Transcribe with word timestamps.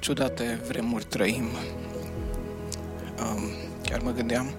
ciudate 0.00 0.60
vremuri 0.66 1.04
trăim. 1.04 1.48
Um, 3.22 3.50
chiar 3.82 4.00
mă 4.00 4.10
gândeam 4.10 4.54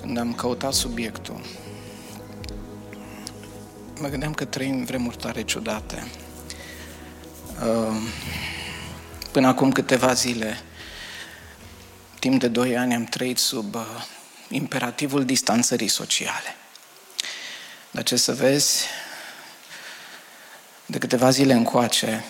când 0.00 0.18
am 0.18 0.34
căutat 0.34 0.72
subiectul, 0.72 1.40
mă 4.00 4.08
gândeam 4.08 4.34
că 4.34 4.44
trăim 4.44 4.84
vremuri 4.84 5.16
tare 5.16 5.42
ciudate. 5.42 6.06
Um, 7.64 8.00
până 9.32 9.46
acum 9.46 9.72
câteva 9.72 10.12
zile, 10.12 10.60
timp 12.18 12.40
de 12.40 12.48
doi 12.48 12.76
ani, 12.76 12.94
am 12.94 13.04
trăit 13.04 13.38
sub 13.38 13.74
uh, 13.74 14.04
imperativul 14.48 15.24
distanțării 15.24 15.88
sociale. 15.88 16.56
Dar 17.90 18.02
ce 18.02 18.16
să 18.16 18.34
vezi, 18.34 18.86
de 20.86 20.98
câteva 20.98 21.30
zile 21.30 21.52
încoace, 21.52 22.24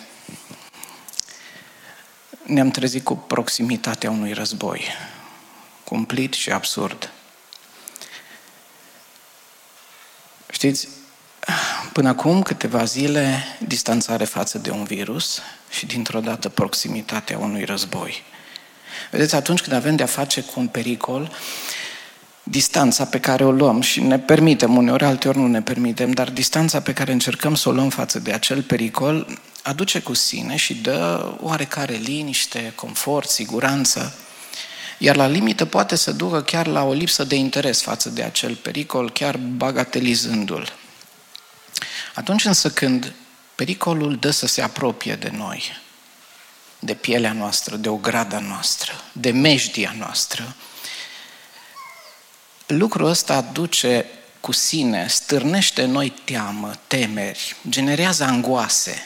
ne-am 2.43 2.69
trezit 2.69 3.03
cu 3.03 3.15
proximitatea 3.15 4.11
unui 4.11 4.33
război, 4.33 4.81
cumplit 5.83 6.33
și 6.33 6.51
absurd. 6.51 7.11
Știți, 10.49 10.87
până 11.93 12.09
acum 12.09 12.41
câteva 12.41 12.83
zile, 12.83 13.43
distanțare 13.67 14.25
față 14.25 14.57
de 14.57 14.69
un 14.69 14.83
virus 14.83 15.41
și 15.69 15.85
dintr-o 15.85 16.19
dată 16.19 16.49
proximitatea 16.49 17.37
unui 17.37 17.63
război. 17.63 18.23
Vedeți, 19.11 19.35
atunci 19.35 19.61
când 19.61 19.75
avem 19.75 19.95
de-a 19.95 20.05
face 20.05 20.41
cu 20.41 20.59
un 20.59 20.67
pericol, 20.67 21.31
distanța 22.43 23.05
pe 23.05 23.19
care 23.19 23.45
o 23.45 23.51
luăm 23.51 23.81
și 23.81 24.01
ne 24.01 24.19
permitem, 24.19 24.77
uneori, 24.77 25.03
alteori 25.03 25.37
nu 25.37 25.47
ne 25.47 25.61
permitem, 25.61 26.11
dar 26.11 26.29
distanța 26.29 26.81
pe 26.81 26.93
care 26.93 27.11
încercăm 27.11 27.55
să 27.55 27.69
o 27.69 27.71
luăm 27.71 27.89
față 27.89 28.19
de 28.19 28.31
acel 28.31 28.61
pericol 28.61 29.39
aduce 29.63 29.99
cu 29.99 30.13
sine 30.13 30.55
și 30.55 30.73
dă 30.73 31.31
oarecare 31.39 31.93
liniște, 31.93 32.71
confort, 32.75 33.29
siguranță, 33.29 34.15
iar 34.97 35.15
la 35.15 35.27
limită 35.27 35.65
poate 35.65 35.95
să 35.95 36.11
ducă 36.11 36.41
chiar 36.41 36.67
la 36.67 36.83
o 36.83 36.93
lipsă 36.93 37.23
de 37.23 37.35
interes 37.35 37.81
față 37.81 38.09
de 38.09 38.23
acel 38.23 38.55
pericol, 38.55 39.11
chiar 39.11 39.37
bagatelizându-l. 39.37 40.73
Atunci 42.13 42.45
însă 42.45 42.69
când 42.69 43.13
pericolul 43.55 44.17
dă 44.17 44.31
să 44.31 44.47
se 44.47 44.61
apropie 44.61 45.15
de 45.15 45.29
noi, 45.29 45.81
de 46.79 46.93
pielea 46.93 47.33
noastră, 47.33 47.75
de 47.75 47.89
ograda 47.89 48.39
noastră, 48.39 48.91
de 49.11 49.31
mejdia 49.31 49.95
noastră, 49.97 50.55
lucrul 52.67 53.07
ăsta 53.07 53.35
aduce 53.35 54.05
cu 54.39 54.51
sine, 54.51 55.07
stârnește 55.07 55.85
noi 55.85 56.13
teamă, 56.23 56.79
temeri, 56.87 57.55
generează 57.69 58.23
angoase, 58.23 59.05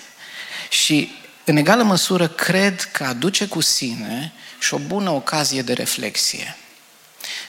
și 0.69 1.11
în 1.43 1.57
egală 1.57 1.83
măsură 1.83 2.27
cred 2.27 2.81
că 2.81 3.03
aduce 3.03 3.47
cu 3.47 3.61
sine 3.61 4.33
și 4.59 4.73
o 4.73 4.77
bună 4.77 5.09
ocazie 5.09 5.61
de 5.61 5.73
reflexie, 5.73 6.57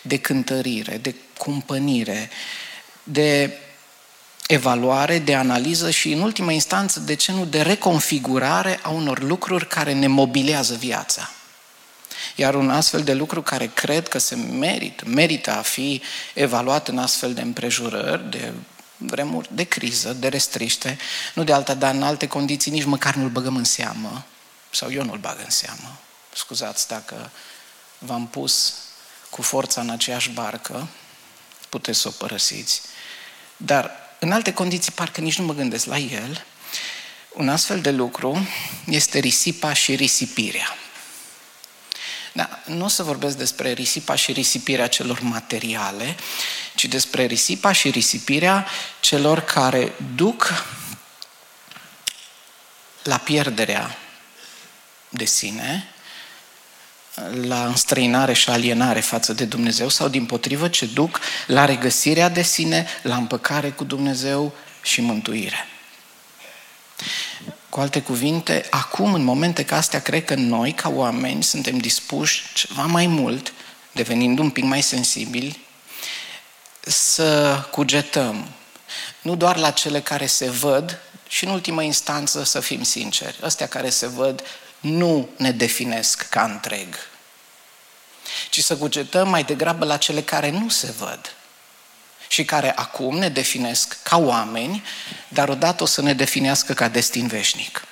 de 0.02 0.18
cântărire, 0.18 0.96
de 0.96 1.14
cumpănire, 1.36 2.30
de 3.02 3.58
evaluare, 4.46 5.18
de 5.18 5.34
analiză 5.34 5.90
și, 5.90 6.12
în 6.12 6.20
ultima 6.20 6.52
instanță, 6.52 7.00
de 7.00 7.14
ce 7.14 7.32
nu, 7.32 7.44
de 7.44 7.62
reconfigurare 7.62 8.78
a 8.82 8.88
unor 8.88 9.22
lucruri 9.22 9.68
care 9.68 9.92
ne 9.92 10.06
mobilează 10.06 10.74
viața. 10.74 11.30
Iar 12.34 12.54
un 12.54 12.70
astfel 12.70 13.02
de 13.02 13.14
lucru 13.14 13.42
care 13.42 13.70
cred 13.74 14.08
că 14.08 14.18
se 14.18 14.36
merită, 14.36 15.04
merită 15.06 15.50
a 15.50 15.62
fi 15.62 16.02
evaluat 16.34 16.88
în 16.88 16.98
astfel 16.98 17.34
de 17.34 17.40
împrejurări, 17.40 18.30
de 18.30 18.52
vremuri 18.98 19.48
de 19.52 19.64
criză, 19.64 20.12
de 20.12 20.28
restriște, 20.28 20.98
nu 21.34 21.44
de 21.44 21.52
alta, 21.52 21.74
dar 21.74 21.94
în 21.94 22.02
alte 22.02 22.26
condiții 22.26 22.70
nici 22.70 22.84
măcar 22.84 23.14
nu-l 23.14 23.28
băgăm 23.28 23.56
în 23.56 23.64
seamă, 23.64 24.24
sau 24.70 24.92
eu 24.92 25.04
nu-l 25.04 25.18
bag 25.18 25.38
în 25.44 25.50
seamă. 25.50 25.98
Scuzați 26.34 26.88
dacă 26.88 27.30
v-am 27.98 28.26
pus 28.26 28.74
cu 29.30 29.42
forța 29.42 29.80
în 29.80 29.90
aceeași 29.90 30.30
barcă, 30.30 30.88
puteți 31.68 31.98
să 31.98 32.08
o 32.08 32.10
părăsiți. 32.10 32.80
Dar 33.56 33.90
în 34.18 34.32
alte 34.32 34.52
condiții 34.52 34.92
parcă 34.92 35.20
nici 35.20 35.38
nu 35.38 35.44
mă 35.44 35.54
gândesc 35.54 35.84
la 35.84 35.98
el. 35.98 36.44
Un 37.34 37.48
astfel 37.48 37.80
de 37.80 37.90
lucru 37.90 38.46
este 38.84 39.18
risipa 39.18 39.72
și 39.72 39.94
risipirea. 39.94 40.77
Da, 42.38 42.58
nu 42.64 42.84
o 42.84 42.88
să 42.88 43.02
vorbesc 43.02 43.36
despre 43.36 43.72
risipa 43.72 44.14
și 44.14 44.32
risipirea 44.32 44.86
celor 44.86 45.20
materiale, 45.20 46.16
ci 46.74 46.84
despre 46.84 47.24
risipa 47.24 47.72
și 47.72 47.90
risipirea 47.90 48.66
celor 49.00 49.40
care 49.40 49.92
duc 50.14 50.64
la 53.02 53.16
pierderea 53.16 53.98
de 55.08 55.24
sine, 55.24 55.88
la 57.42 57.66
înstrăinare 57.66 58.32
și 58.32 58.50
alienare 58.50 59.00
față 59.00 59.32
de 59.32 59.44
Dumnezeu 59.44 59.88
sau 59.88 60.08
din 60.08 60.26
potrivă 60.26 60.68
ce 60.68 60.86
duc 60.86 61.20
la 61.46 61.64
regăsirea 61.64 62.28
de 62.28 62.42
sine, 62.42 62.86
la 63.02 63.16
împăcare 63.16 63.70
cu 63.70 63.84
Dumnezeu 63.84 64.54
și 64.82 65.00
mântuire. 65.00 65.66
Cu 67.78 67.84
alte 67.84 68.02
cuvinte, 68.02 68.66
acum, 68.70 69.14
în 69.14 69.22
momente 69.22 69.64
ca 69.64 69.76
astea, 69.76 70.00
cred 70.00 70.24
că 70.24 70.34
noi, 70.34 70.72
ca 70.72 70.88
oameni, 70.88 71.42
suntem 71.42 71.78
dispuși 71.78 72.44
ceva 72.54 72.82
mai 72.82 73.06
mult, 73.06 73.52
devenind 73.92 74.38
un 74.38 74.50
pic 74.50 74.64
mai 74.64 74.82
sensibili, 74.82 75.64
să 76.80 77.60
cugetăm. 77.70 78.48
Nu 79.22 79.36
doar 79.36 79.56
la 79.56 79.70
cele 79.70 80.00
care 80.00 80.26
se 80.26 80.50
văd, 80.50 81.00
și 81.28 81.44
în 81.44 81.50
ultimă 81.50 81.82
instanță 81.82 82.44
să 82.44 82.60
fim 82.60 82.82
sinceri, 82.82 83.38
ăstea 83.42 83.68
care 83.68 83.90
se 83.90 84.06
văd 84.06 84.42
nu 84.80 85.28
ne 85.36 85.50
definesc 85.50 86.28
ca 86.28 86.42
întreg, 86.42 86.94
ci 88.50 88.64
să 88.64 88.76
cugetăm 88.76 89.28
mai 89.28 89.44
degrabă 89.44 89.84
la 89.84 89.96
cele 89.96 90.22
care 90.22 90.50
nu 90.50 90.68
se 90.68 90.94
văd 90.98 91.36
și 92.28 92.44
care 92.44 92.76
acum 92.76 93.18
ne 93.18 93.28
definesc 93.28 94.02
ca 94.02 94.16
oameni, 94.16 94.84
dar 95.28 95.48
odată 95.48 95.82
o 95.82 95.86
să 95.86 96.02
ne 96.02 96.14
definească 96.14 96.72
ca 96.72 96.88
destin 96.88 97.26
veșnic. 97.26 97.82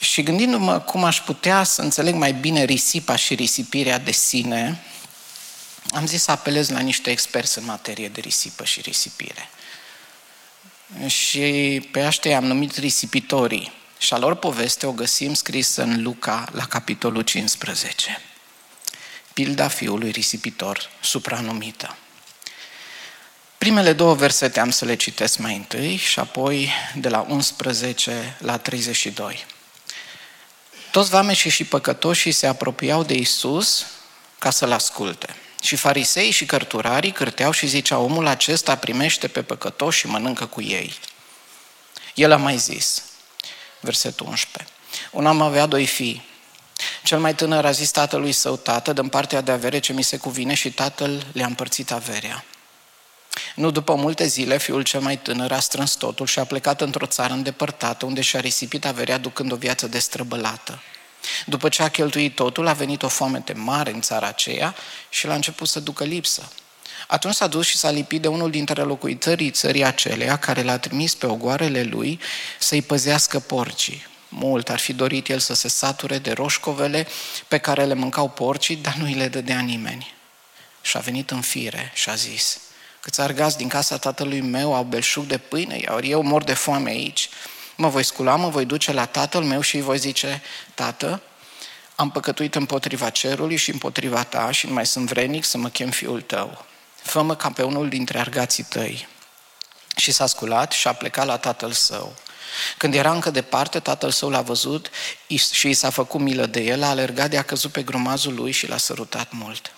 Și 0.00 0.22
gândindu-mă 0.22 0.80
cum 0.80 1.04
aș 1.04 1.20
putea 1.20 1.62
să 1.62 1.82
înțeleg 1.82 2.14
mai 2.14 2.32
bine 2.32 2.64
risipa 2.64 3.16
și 3.16 3.34
risipirea 3.34 3.98
de 3.98 4.10
sine, 4.12 4.84
am 5.90 6.06
zis 6.06 6.22
să 6.22 6.30
apelez 6.30 6.68
la 6.68 6.80
niște 6.80 7.10
experți 7.10 7.58
în 7.58 7.64
materie 7.64 8.08
de 8.08 8.20
risipă 8.20 8.64
și 8.64 8.80
risipire. 8.80 9.48
Și 11.06 11.88
pe 11.92 12.00
aștia 12.00 12.36
am 12.36 12.44
numit 12.44 12.76
risipitorii. 12.76 13.72
Și 13.98 14.14
a 14.14 14.18
lor 14.18 14.34
poveste 14.34 14.86
o 14.86 14.92
găsim 14.92 15.34
scrisă 15.34 15.82
în 15.82 16.02
Luca 16.02 16.48
la 16.52 16.66
capitolul 16.66 17.22
15 17.22 18.33
pilda 19.34 19.68
fiului 19.68 20.10
risipitor 20.10 20.90
supranumită. 21.00 21.96
Primele 23.58 23.92
două 23.92 24.14
versete 24.14 24.60
am 24.60 24.70
să 24.70 24.84
le 24.84 24.94
citesc 24.94 25.38
mai 25.38 25.56
întâi 25.56 25.96
și 25.96 26.18
apoi 26.18 26.72
de 26.94 27.08
la 27.08 27.26
11 27.28 28.36
la 28.38 28.58
32. 28.58 29.44
Toți 30.90 31.10
vameșii 31.10 31.50
și 31.50 31.64
păcătoșii 31.64 32.32
se 32.32 32.46
apropiau 32.46 33.02
de 33.02 33.14
Isus 33.14 33.86
ca 34.38 34.50
să-L 34.50 34.72
asculte. 34.72 35.36
Și 35.62 35.76
farisei 35.76 36.30
și 36.30 36.46
cărturarii 36.46 37.12
cârteau 37.12 37.50
și 37.50 37.66
ziceau, 37.66 38.04
omul 38.04 38.26
acesta 38.26 38.76
primește 38.76 39.28
pe 39.28 39.42
păcătoși 39.42 39.98
și 39.98 40.06
mănâncă 40.06 40.46
cu 40.46 40.62
ei. 40.62 40.94
El 42.14 42.32
a 42.32 42.36
mai 42.36 42.56
zis, 42.56 43.02
versetul 43.80 44.26
11, 44.26 44.72
un 45.10 45.26
om 45.26 45.42
avea 45.42 45.66
doi 45.66 45.86
fii, 45.86 46.24
cel 47.04 47.18
mai 47.18 47.34
tânăr 47.34 47.64
a 47.64 47.70
zis 47.70 47.90
tatălui 47.90 48.32
său, 48.32 48.56
tată, 48.56 48.92
dăm 48.92 49.08
partea 49.08 49.40
de 49.40 49.50
avere 49.50 49.78
ce 49.78 49.92
mi 49.92 50.02
se 50.02 50.16
cuvine 50.16 50.54
și 50.54 50.72
tatăl 50.72 51.26
le-a 51.32 51.46
împărțit 51.46 51.90
averea. 51.90 52.44
Nu 53.54 53.70
după 53.70 53.94
multe 53.94 54.26
zile, 54.26 54.58
fiul 54.58 54.82
cel 54.82 55.00
mai 55.00 55.16
tânăr 55.16 55.52
a 55.52 55.60
strâns 55.60 55.94
totul 55.94 56.26
și 56.26 56.38
a 56.38 56.44
plecat 56.44 56.80
într-o 56.80 57.06
țară 57.06 57.32
îndepărtată, 57.32 58.06
unde 58.06 58.20
și-a 58.20 58.40
risipit 58.40 58.84
averea 58.84 59.18
ducând 59.18 59.52
o 59.52 59.56
viață 59.56 59.86
destrăbălată. 59.86 60.82
După 61.46 61.68
ce 61.68 61.82
a 61.82 61.88
cheltuit 61.88 62.34
totul, 62.34 62.66
a 62.66 62.72
venit 62.72 63.02
o 63.02 63.08
foamete 63.08 63.52
mare 63.52 63.92
în 63.92 64.00
țara 64.00 64.26
aceea 64.26 64.74
și 65.08 65.26
l-a 65.26 65.34
început 65.34 65.68
să 65.68 65.80
ducă 65.80 66.04
lipsă. 66.04 66.48
Atunci 67.06 67.34
s-a 67.34 67.46
dus 67.46 67.66
și 67.66 67.76
s-a 67.76 67.90
lipit 67.90 68.22
de 68.22 68.28
unul 68.28 68.50
dintre 68.50 68.82
locuitorii 68.82 69.50
țării 69.50 69.84
aceleia 69.84 70.36
care 70.36 70.62
l-a 70.62 70.78
trimis 70.78 71.14
pe 71.14 71.26
ogoarele 71.26 71.82
lui 71.82 72.20
să-i 72.58 72.82
păzească 72.82 73.38
porcii. 73.38 74.12
Mult 74.36 74.68
ar 74.68 74.78
fi 74.78 74.92
dorit 74.92 75.28
el 75.28 75.38
să 75.38 75.54
se 75.54 75.68
sature 75.68 76.18
de 76.18 76.32
roșcovele 76.32 77.06
pe 77.48 77.58
care 77.58 77.84
le 77.84 77.94
mâncau 77.94 78.28
porcii, 78.28 78.76
dar 78.76 78.94
nu 78.94 79.04
îi 79.04 79.14
le 79.14 79.28
dădea 79.28 79.60
nimeni. 79.60 80.14
Și 80.82 80.96
a 80.96 81.00
venit 81.00 81.30
în 81.30 81.40
fire 81.40 81.90
și 81.94 82.10
a 82.10 82.14
zis, 82.14 82.60
câți 83.00 83.20
argați 83.20 83.56
din 83.56 83.68
casa 83.68 83.98
tatălui 83.98 84.40
meu 84.40 84.74
au 84.74 84.82
belșug 84.82 85.24
de 85.24 85.38
pâine, 85.38 85.78
iar 85.78 86.02
eu 86.02 86.22
mor 86.22 86.44
de 86.44 86.54
foame 86.54 86.90
aici. 86.90 87.28
Mă 87.76 87.88
voi 87.88 88.02
scula, 88.02 88.36
mă 88.36 88.48
voi 88.48 88.64
duce 88.64 88.92
la 88.92 89.06
tatăl 89.06 89.42
meu 89.42 89.60
și 89.60 89.76
îi 89.76 89.82
voi 89.82 89.98
zice, 89.98 90.42
tată, 90.74 91.22
am 91.94 92.10
păcătuit 92.10 92.54
împotriva 92.54 93.10
cerului 93.10 93.56
și 93.56 93.70
împotriva 93.70 94.24
ta 94.24 94.50
și 94.50 94.66
nu 94.66 94.72
mai 94.72 94.86
sunt 94.86 95.08
vrenic 95.08 95.44
să 95.44 95.58
mă 95.58 95.68
chem 95.68 95.90
fiul 95.90 96.20
tău. 96.20 96.64
Fă-mă 97.02 97.36
ca 97.36 97.50
pe 97.50 97.62
unul 97.62 97.88
dintre 97.88 98.18
argații 98.18 98.64
tăi. 98.64 99.08
Și 99.96 100.12
s-a 100.12 100.26
sculat 100.26 100.72
și 100.72 100.88
a 100.88 100.92
plecat 100.92 101.26
la 101.26 101.36
tatăl 101.36 101.72
său. 101.72 102.14
Când 102.76 102.94
era 102.94 103.12
încă 103.12 103.30
departe, 103.30 103.80
tatăl 103.80 104.10
său 104.10 104.30
l-a 104.30 104.40
văzut 104.40 104.90
și 105.52 105.68
i 105.68 105.74
s-a 105.74 105.90
făcut 105.90 106.20
milă 106.20 106.46
de 106.46 106.60
el, 106.60 106.82
a 106.82 106.88
alergat 106.88 107.30
de 107.30 107.38
a 107.38 107.42
căzut 107.42 107.72
pe 107.72 107.82
grumazul 107.82 108.34
lui 108.34 108.52
și 108.52 108.68
l-a 108.68 108.76
sărutat 108.76 109.32
mult. 109.32 109.72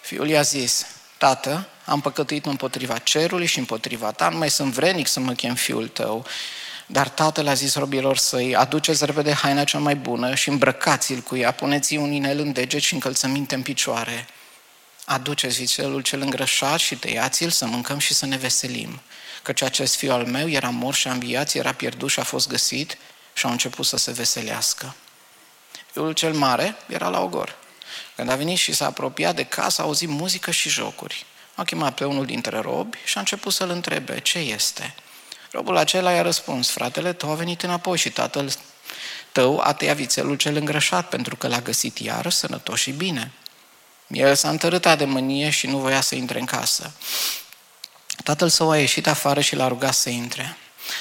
Fiul 0.00 0.28
i-a 0.28 0.42
zis, 0.42 0.86
tată, 1.18 1.68
am 1.84 2.00
păcătuit 2.00 2.46
împotriva 2.46 2.98
cerului 2.98 3.46
și 3.46 3.58
împotriva 3.58 4.10
ta, 4.10 4.28
nu 4.28 4.36
mai 4.36 4.50
sunt 4.50 4.72
vrenic 4.72 5.06
să 5.06 5.20
mă 5.20 5.32
chem 5.32 5.54
fiul 5.54 5.88
tău. 5.88 6.26
Dar 6.86 7.08
tatăl 7.08 7.48
a 7.48 7.54
zis 7.54 7.74
robilor 7.74 8.16
săi, 8.16 8.56
aduceți 8.56 9.04
repede 9.04 9.32
haina 9.32 9.64
cea 9.64 9.78
mai 9.78 9.96
bună 9.96 10.34
și 10.34 10.48
îmbrăcați-l 10.48 11.20
cu 11.20 11.36
ea, 11.36 11.50
puneți-i 11.50 11.96
un 11.96 12.12
inel 12.12 12.38
în 12.38 12.52
deget 12.52 12.80
și 12.80 12.94
încălțăminte 12.94 13.54
în 13.54 13.62
picioare. 13.62 14.26
Aduceți 15.04 15.56
vițelul 15.56 16.00
cel 16.00 16.20
îngrășat 16.20 16.78
și 16.78 16.94
tăiați-l 16.94 17.50
să 17.50 17.66
mâncăm 17.66 17.98
și 17.98 18.14
să 18.14 18.26
ne 18.26 18.36
veselim. 18.36 19.00
Căci 19.44 19.62
acest 19.62 19.94
fiu 19.94 20.12
al 20.12 20.26
meu 20.26 20.48
era 20.48 20.68
mort 20.68 20.96
și 20.96 21.08
a 21.08 21.12
înviat, 21.12 21.52
era 21.52 21.72
pierdut 21.72 22.10
și 22.10 22.20
a 22.20 22.22
fost 22.22 22.48
găsit 22.48 22.98
și 23.32 23.46
au 23.46 23.52
început 23.52 23.86
să 23.86 23.96
se 23.96 24.10
veselească. 24.10 24.94
Fiul 25.92 26.12
cel 26.12 26.32
mare 26.32 26.76
era 26.86 27.08
la 27.08 27.20
ogor. 27.20 27.56
Când 28.16 28.30
a 28.30 28.36
venit 28.36 28.58
și 28.58 28.72
s-a 28.72 28.86
apropiat 28.86 29.34
de 29.34 29.44
casă, 29.44 29.80
a 29.80 29.84
auzit 29.84 30.08
muzică 30.08 30.50
și 30.50 30.68
jocuri. 30.68 31.26
A 31.54 31.64
chemat 31.64 31.94
pe 31.94 32.04
unul 32.04 32.26
dintre 32.26 32.58
robi 32.58 32.98
și 33.04 33.16
a 33.16 33.20
început 33.20 33.52
să-l 33.52 33.70
întrebe 33.70 34.20
ce 34.20 34.38
este. 34.38 34.94
Robul 35.50 35.76
acela 35.76 36.12
i-a 36.12 36.22
răspuns, 36.22 36.70
fratele 36.70 37.12
tău 37.12 37.30
a 37.30 37.34
venit 37.34 37.62
înapoi 37.62 37.98
și 37.98 38.10
tatăl 38.10 38.52
tău 39.32 39.60
a 39.64 39.72
tăiat 39.72 39.96
vițelul 39.96 40.36
cel 40.36 40.56
îngrășat 40.56 41.08
pentru 41.08 41.36
că 41.36 41.48
l-a 41.48 41.60
găsit 41.60 41.98
iar 41.98 42.30
sănătos 42.30 42.80
și 42.80 42.90
bine. 42.90 43.32
El 44.06 44.34
s-a 44.34 44.48
întărâtat 44.48 44.98
de 44.98 45.04
mânie 45.04 45.50
și 45.50 45.66
nu 45.66 45.78
voia 45.78 46.00
să 46.00 46.14
intre 46.14 46.38
în 46.38 46.44
casă. 46.44 46.92
Tatăl 48.22 48.48
său 48.48 48.70
a 48.70 48.78
ieșit 48.78 49.06
afară 49.06 49.40
și 49.40 49.56
l-a 49.56 49.68
rugat 49.68 49.94
să 49.94 50.08
intre. 50.08 50.56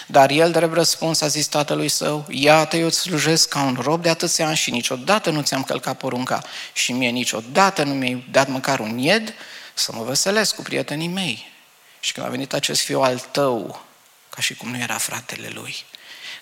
Dar 0.07 0.29
el, 0.29 0.51
drept 0.51 0.73
răspuns, 0.73 1.21
a 1.21 1.27
zis 1.27 1.45
tatălui 1.45 1.89
său, 1.89 2.25
iată, 2.29 2.77
eu 2.77 2.85
îți 2.85 2.99
slujesc 2.99 3.47
ca 3.49 3.61
un 3.61 3.77
rob 3.81 4.01
de 4.01 4.09
atâția 4.09 4.47
ani 4.47 4.55
și 4.55 4.71
niciodată 4.71 5.29
nu 5.29 5.41
ți-am 5.41 5.63
călcat 5.63 5.97
porunca 5.97 6.43
și 6.73 6.91
mie 6.91 7.09
niciodată 7.09 7.83
nu 7.83 7.93
mi-ai 7.93 8.27
dat 8.31 8.47
măcar 8.47 8.79
un 8.79 8.97
ied 8.97 9.33
să 9.73 9.91
mă 9.91 10.03
veselesc 10.03 10.55
cu 10.55 10.61
prietenii 10.61 11.07
mei. 11.07 11.51
Și 11.99 12.11
când 12.11 12.25
a 12.25 12.29
venit 12.29 12.53
acest 12.53 12.81
fiu 12.81 13.01
al 13.01 13.19
tău, 13.19 13.85
ca 14.29 14.41
și 14.41 14.55
cum 14.55 14.69
nu 14.69 14.77
era 14.77 14.97
fratele 14.97 15.49
lui, 15.53 15.75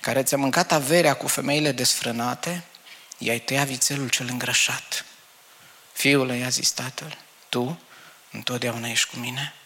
care 0.02 0.24
ți-a 0.24 0.38
mâncat 0.38 0.72
averea 0.72 1.14
cu 1.14 1.28
femeile 1.28 1.72
desfrânate, 1.72 2.64
i-ai 3.18 3.40
tăiat 3.40 3.68
vițelul 3.68 4.10
cel 4.10 4.28
îngrășat. 4.30 5.06
Fiule, 5.94 6.36
i-a 6.36 6.50
zis 6.50 6.70
tatăl, 6.70 7.18
tu 7.50 7.80
întotdeauna 8.32 8.88
ești 8.88 9.10
cu 9.10 9.20
mine 9.20 9.54
și 9.54 9.61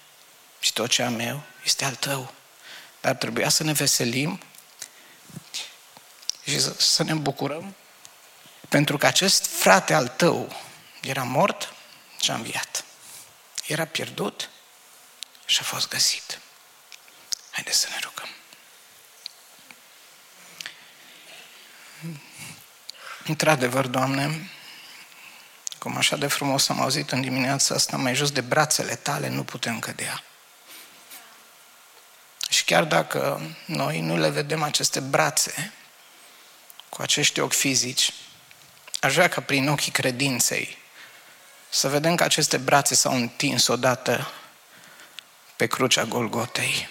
tot 0.76 0.90
ce 0.90 1.04
am 1.04 1.20
eu 1.20 1.42
este 1.64 1.86
al 1.86 1.96
tău. 1.96 2.34
Dar 3.02 3.16
trebuia 3.16 3.50
să 3.50 3.64
ne 3.64 3.72
veselim 3.72 4.42
și 6.44 6.60
să 6.78 7.04
ne 7.04 7.14
bucurăm 7.14 7.76
pentru 8.70 8.98
că 8.98 9.06
acest 9.06 9.46
frate 9.46 9.94
al 9.94 10.08
tău 10.08 10.56
era 11.02 11.24
mort 11.24 11.74
și 12.22 12.32
a 12.32 12.34
înviat. 12.34 12.84
Era 13.68 13.86
pierdut 13.86 14.50
și 15.46 15.60
a 15.62 15.64
fost 15.64 15.88
găsit. 15.88 16.40
Haideți 17.52 17.80
să 17.80 17.88
ne 17.90 18.00
rugăm. 18.02 18.30
Într-adevăr, 23.26 23.88
Doamne, 23.88 24.50
cum 25.80 25.98
așa 25.98 26.16
de 26.16 26.28
frumos 26.28 26.70
am 26.70 26.82
auzit 26.82 27.12
în 27.12 27.22
dimineața 27.22 27.76
asta, 27.76 27.98
mai 27.98 28.16
jos 28.16 28.32
de 28.32 28.42
brațele 28.42 28.96
tale 28.96 29.28
nu 29.28 29.44
putem 29.44 29.80
cădea. 29.80 30.24
Și 32.56 32.64
chiar 32.64 32.84
dacă 32.84 33.42
noi 33.66 34.00
nu 34.00 34.18
le 34.18 34.30
vedem 34.30 34.64
aceste 34.64 35.00
brațe 35.00 35.74
cu 36.90 37.02
acești 37.02 37.40
ochi 37.40 37.54
fizici, 37.54 38.14
aș 39.02 39.14
vrea 39.14 39.28
ca 39.28 39.42
prin 39.42 39.70
ochii 39.70 39.92
credinței 39.92 40.78
să 41.70 41.90
vedem 41.90 42.16
că 42.16 42.24
aceste 42.24 42.58
brațe 42.58 42.96
s-au 42.96 43.16
întins 43.16 43.68
odată 43.68 44.32
pe 45.56 45.68
crucea 45.68 46.04
Golgotei. 46.04 46.88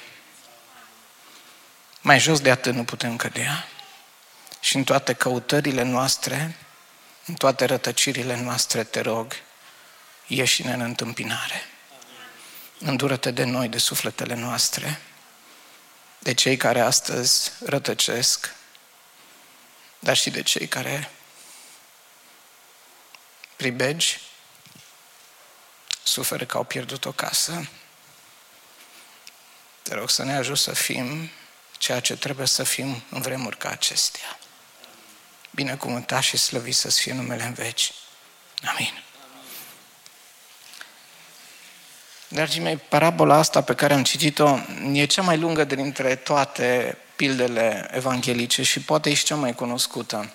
Mai 2.01 2.19
jos 2.19 2.41
de 2.41 2.51
atât 2.51 2.75
nu 2.75 2.85
putem 2.85 3.17
cădea. 3.17 3.69
Și 4.61 4.77
în 4.77 4.85
toate 4.85 5.13
căutările 5.13 5.83
noastre, 5.83 6.57
în 7.27 7.35
toate 7.35 7.65
rătăcirile 7.65 8.41
noastre, 8.41 8.85
te 8.85 9.01
rog, 9.01 9.33
ieși-ne 10.27 10.73
în 10.73 10.81
întâmpinare. 10.81 11.63
Îndură-te 12.79 13.31
de 13.31 13.45
noi, 13.45 13.69
de 13.69 13.79
sufletele 13.79 14.35
noastre, 14.35 15.01
de 16.25 16.35
cei 16.35 16.57
care 16.57 16.81
astăzi 16.81 17.53
rătăcesc, 17.65 18.55
dar 19.99 20.17
și 20.17 20.31
de 20.31 20.43
cei 20.43 20.69
care 20.69 21.11
pribegi, 23.57 24.21
suferă 26.03 26.45
că 26.45 26.57
au 26.57 26.65
pierdut 26.65 27.05
o 27.05 27.13
casă. 27.13 27.69
Te 29.83 29.95
rog 29.95 30.11
să 30.11 30.23
ne 30.23 30.37
ajut 30.37 30.59
să 30.59 30.73
fim 30.73 31.31
ceea 31.79 32.01
ce 32.01 32.17
trebuie 32.17 32.47
să 32.47 32.63
fim 32.63 33.03
în 33.11 33.21
vremuri 33.21 33.57
ca 33.57 33.69
acestea. 33.69 34.39
Binecuvântat 35.51 36.23
și 36.23 36.37
slăvit 36.37 36.77
să 36.77 36.91
fie 36.91 37.13
numele 37.13 37.43
în 37.43 37.53
veci. 37.53 37.93
Amin. 38.65 39.04
Dragii 42.35 42.61
mei, 42.61 42.77
parabola 42.77 43.37
asta 43.37 43.61
pe 43.61 43.75
care 43.75 43.95
am 43.95 44.03
citit-o 44.03 44.59
e 44.93 45.05
cea 45.05 45.23
mai 45.23 45.39
lungă 45.39 45.65
dintre 45.65 46.15
toate 46.15 46.99
pildele 47.17 47.91
evanghelice 47.93 48.63
și 48.63 48.81
poate 48.81 49.11
e 49.11 49.15
și 49.15 49.25
cea 49.25 49.35
mai 49.35 49.55
cunoscută. 49.55 50.31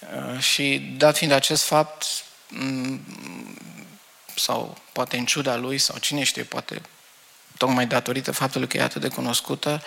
Uh, 0.00 0.38
și 0.38 0.94
dat 0.96 1.16
fiind 1.16 1.32
acest 1.32 1.62
fapt, 1.62 2.06
mm, 2.48 3.00
sau 4.34 4.78
poate 4.92 5.16
în 5.16 5.24
ciuda 5.24 5.56
lui, 5.56 5.78
sau 5.78 5.98
cine 5.98 6.22
știe, 6.22 6.42
poate 6.42 6.82
tocmai 7.56 7.86
datorită 7.86 8.32
faptului 8.32 8.68
că 8.68 8.76
e 8.76 8.82
atât 8.82 9.00
de 9.00 9.08
cunoscută 9.08 9.82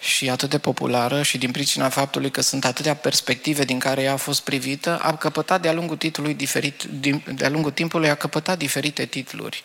și 0.00 0.30
atât 0.30 0.50
de 0.50 0.58
populară 0.58 1.22
și 1.22 1.38
din 1.38 1.50
pricina 1.50 1.88
faptului 1.88 2.30
că 2.30 2.40
sunt 2.40 2.64
atâtea 2.64 2.94
perspective 2.94 3.64
din 3.64 3.78
care 3.78 4.02
ea 4.02 4.12
a 4.12 4.16
fost 4.16 4.40
privită, 4.40 4.98
a 5.02 5.16
căpătat 5.16 5.60
de-a 5.60 5.72
lungul 5.72 5.96
titlului 5.96 6.34
diferit, 6.34 6.82
de-a 7.34 7.48
lungul 7.48 7.70
timpului 7.70 8.08
a 8.08 8.14
căpătat 8.14 8.58
diferite 8.58 9.04
titluri. 9.04 9.62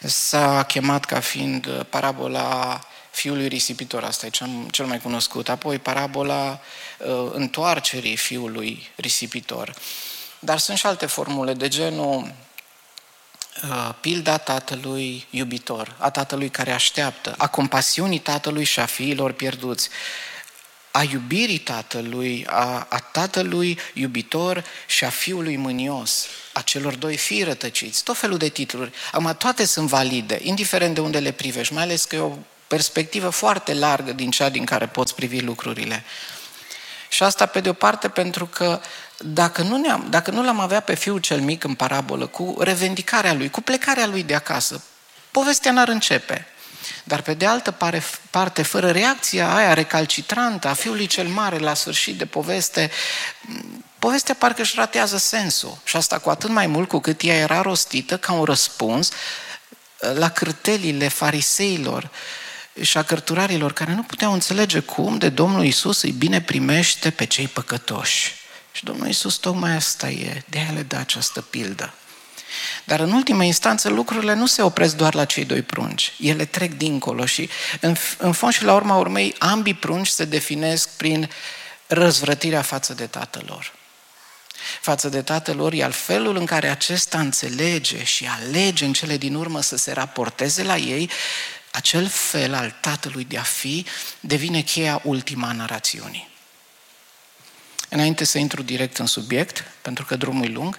S-a 0.00 0.62
chemat 0.62 1.04
ca 1.04 1.20
fiind 1.20 1.86
parabola 1.90 2.80
fiului 3.10 3.48
risipitor, 3.48 4.04
asta 4.04 4.26
e 4.26 4.30
cel 4.70 4.86
mai 4.86 5.00
cunoscut, 5.00 5.48
apoi 5.48 5.78
parabola 5.78 6.60
uh, 6.98 7.30
întoarcerii 7.32 8.16
fiului 8.16 8.88
risipitor. 8.96 9.74
Dar 10.38 10.58
sunt 10.58 10.78
și 10.78 10.86
alte 10.86 11.06
formule 11.06 11.54
de 11.54 11.68
genul 11.68 12.22
Uh, 12.22 12.45
pilda 14.00 14.38
tatălui 14.38 15.26
iubitor, 15.30 15.94
a 15.98 16.10
tatălui 16.10 16.48
care 16.48 16.72
așteaptă, 16.72 17.34
a 17.38 17.46
compasiunii 17.46 18.18
tatălui 18.18 18.64
și 18.64 18.80
a 18.80 18.86
fiilor 18.86 19.32
pierduți, 19.32 19.88
a 20.90 21.02
iubirii 21.02 21.58
tatălui, 21.58 22.46
a, 22.48 22.86
a 22.88 22.98
tatălui 22.98 23.78
iubitor 23.94 24.64
și 24.86 25.04
a 25.04 25.08
fiului 25.08 25.56
mânios, 25.56 26.26
a 26.52 26.60
celor 26.60 26.94
doi 26.94 27.16
fii 27.16 27.42
rătăciți, 27.42 28.04
tot 28.04 28.16
felul 28.16 28.38
de 28.38 28.48
titluri. 28.48 28.92
Acum, 29.12 29.34
toate 29.38 29.64
sunt 29.64 29.88
valide, 29.88 30.38
indiferent 30.42 30.94
de 30.94 31.00
unde 31.00 31.18
le 31.18 31.30
privești, 31.30 31.72
mai 31.72 31.82
ales 31.82 32.04
că 32.04 32.16
e 32.16 32.18
o 32.18 32.32
perspectivă 32.66 33.28
foarte 33.28 33.74
largă 33.74 34.12
din 34.12 34.30
cea 34.30 34.48
din 34.48 34.64
care 34.64 34.86
poți 34.86 35.14
privi 35.14 35.40
lucrurile. 35.40 36.04
Și 37.16 37.22
asta 37.22 37.46
pe 37.46 37.60
de 37.60 37.68
o 37.68 37.72
parte 37.72 38.08
pentru 38.08 38.46
că 38.46 38.80
dacă 39.18 39.62
nu, 39.62 39.76
ne-am, 39.76 40.06
dacă 40.10 40.30
nu 40.30 40.44
l-am 40.44 40.60
avea 40.60 40.80
pe 40.80 40.94
fiul 40.94 41.18
cel 41.18 41.40
mic 41.40 41.64
în 41.64 41.74
parabolă, 41.74 42.26
cu 42.26 42.56
revendicarea 42.58 43.34
lui, 43.34 43.50
cu 43.50 43.60
plecarea 43.60 44.06
lui 44.06 44.22
de 44.22 44.34
acasă, 44.34 44.82
povestea 45.30 45.72
n-ar 45.72 45.88
începe. 45.88 46.46
Dar 47.04 47.22
pe 47.22 47.34
de 47.34 47.46
altă 47.46 47.74
parte, 48.30 48.62
fără 48.62 48.90
reacția 48.90 49.54
aia 49.54 49.74
recalcitrantă 49.74 50.68
a 50.68 50.72
fiului 50.72 51.06
cel 51.06 51.26
mare 51.26 51.58
la 51.58 51.74
sfârșit 51.74 52.18
de 52.18 52.26
poveste, 52.26 52.90
povestea 53.98 54.34
parcă 54.34 54.62
își 54.62 54.74
ratează 54.76 55.16
sensul. 55.16 55.78
Și 55.84 55.96
asta 55.96 56.18
cu 56.18 56.30
atât 56.30 56.50
mai 56.50 56.66
mult 56.66 56.88
cu 56.88 56.98
cât 56.98 57.22
ea 57.22 57.34
era 57.34 57.60
rostită 57.60 58.18
ca 58.18 58.32
un 58.32 58.44
răspuns 58.44 59.10
la 60.14 60.30
cârtelile 60.30 61.08
fariseilor 61.08 62.10
și 62.80 62.98
a 62.98 63.02
cărturarilor 63.02 63.72
care 63.72 63.94
nu 63.94 64.02
puteau 64.02 64.32
înțelege 64.32 64.78
cum 64.78 65.18
de 65.18 65.28
Domnul 65.28 65.64
Isus 65.64 66.02
îi 66.02 66.10
bine 66.10 66.40
primește 66.40 67.10
pe 67.10 67.24
cei 67.24 67.48
păcătoși. 67.48 68.34
Și 68.72 68.84
Domnul 68.84 69.08
Isus 69.08 69.34
tocmai 69.34 69.70
asta 69.70 70.08
e, 70.08 70.42
de 70.46 70.66
a 70.68 70.72
le 70.72 70.82
da 70.82 70.98
această 70.98 71.40
pildă. 71.40 71.94
Dar 72.84 73.00
în 73.00 73.12
ultima 73.12 73.42
instanță 73.42 73.88
lucrurile 73.88 74.34
nu 74.34 74.46
se 74.46 74.62
opresc 74.62 74.96
doar 74.96 75.14
la 75.14 75.24
cei 75.24 75.44
doi 75.44 75.62
prunci. 75.62 76.12
Ele 76.20 76.44
trec 76.44 76.72
dincolo 76.72 77.26
și 77.26 77.48
în, 77.80 77.96
în 78.18 78.32
fond 78.32 78.52
și 78.52 78.64
la 78.64 78.74
urma 78.74 78.96
urmei 78.96 79.34
ambii 79.38 79.74
prunci 79.74 80.06
se 80.06 80.24
definesc 80.24 80.88
prin 80.96 81.30
răzvrătirea 81.86 82.62
față 82.62 82.94
de 82.94 83.06
tatăl 83.06 83.44
lor. 83.46 83.72
Față 84.80 85.08
de 85.08 85.22
tatăl 85.22 85.56
lor, 85.56 85.72
iar 85.72 85.90
felul 85.90 86.36
în 86.36 86.46
care 86.46 86.68
acesta 86.68 87.18
înțelege 87.18 88.04
și 88.04 88.26
alege 88.26 88.84
în 88.84 88.92
cele 88.92 89.16
din 89.16 89.34
urmă 89.34 89.62
să 89.62 89.76
se 89.76 89.92
raporteze 89.92 90.62
la 90.62 90.76
ei, 90.76 91.10
acel 91.76 92.08
fel 92.08 92.54
al 92.54 92.76
tatălui 92.80 93.24
de 93.24 93.38
a 93.38 93.42
fi 93.42 93.86
devine 94.20 94.60
cheia 94.60 95.00
ultima 95.04 95.48
a 95.48 95.52
narațiunii. 95.52 96.28
Înainte 97.88 98.24
să 98.24 98.38
intru 98.38 98.62
direct 98.62 98.98
în 98.98 99.06
subiect, 99.06 99.64
pentru 99.82 100.04
că 100.04 100.16
drumul 100.16 100.44
e 100.44 100.48
lung, 100.48 100.78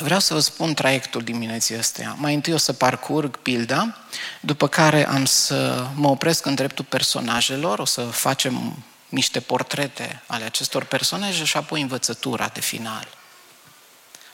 Vreau 0.00 0.20
să 0.20 0.34
vă 0.34 0.40
spun 0.40 0.74
traiectul 0.74 1.22
dimineții 1.22 1.76
astea. 1.76 2.14
Mai 2.18 2.34
întâi 2.34 2.52
o 2.52 2.56
să 2.56 2.72
parcurg 2.72 3.36
pilda, 3.36 3.98
după 4.40 4.68
care 4.68 5.08
am 5.08 5.24
să 5.24 5.86
mă 5.94 6.08
opresc 6.08 6.46
în 6.46 6.54
dreptul 6.54 6.84
personajelor, 6.84 7.78
o 7.78 7.84
să 7.84 8.04
facem 8.04 8.84
niște 9.08 9.40
portrete 9.40 10.22
ale 10.26 10.44
acestor 10.44 10.84
personaje 10.84 11.44
și 11.44 11.56
apoi 11.56 11.80
învățătura 11.80 12.48
de 12.48 12.60
final. 12.60 13.08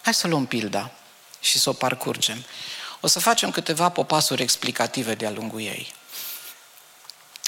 Hai 0.03 0.15
să 0.15 0.27
luăm 0.27 0.47
pilda 0.47 0.91
și 1.41 1.59
să 1.59 1.69
o 1.69 1.73
parcurgem. 1.73 2.45
O 3.05 3.07
să 3.07 3.21
facem 3.21 3.51
câteva 3.51 3.89
popasuri 3.89 4.43
explicative 4.43 5.15
de-a 5.15 5.31
lungul 5.31 5.61
ei. 5.61 5.95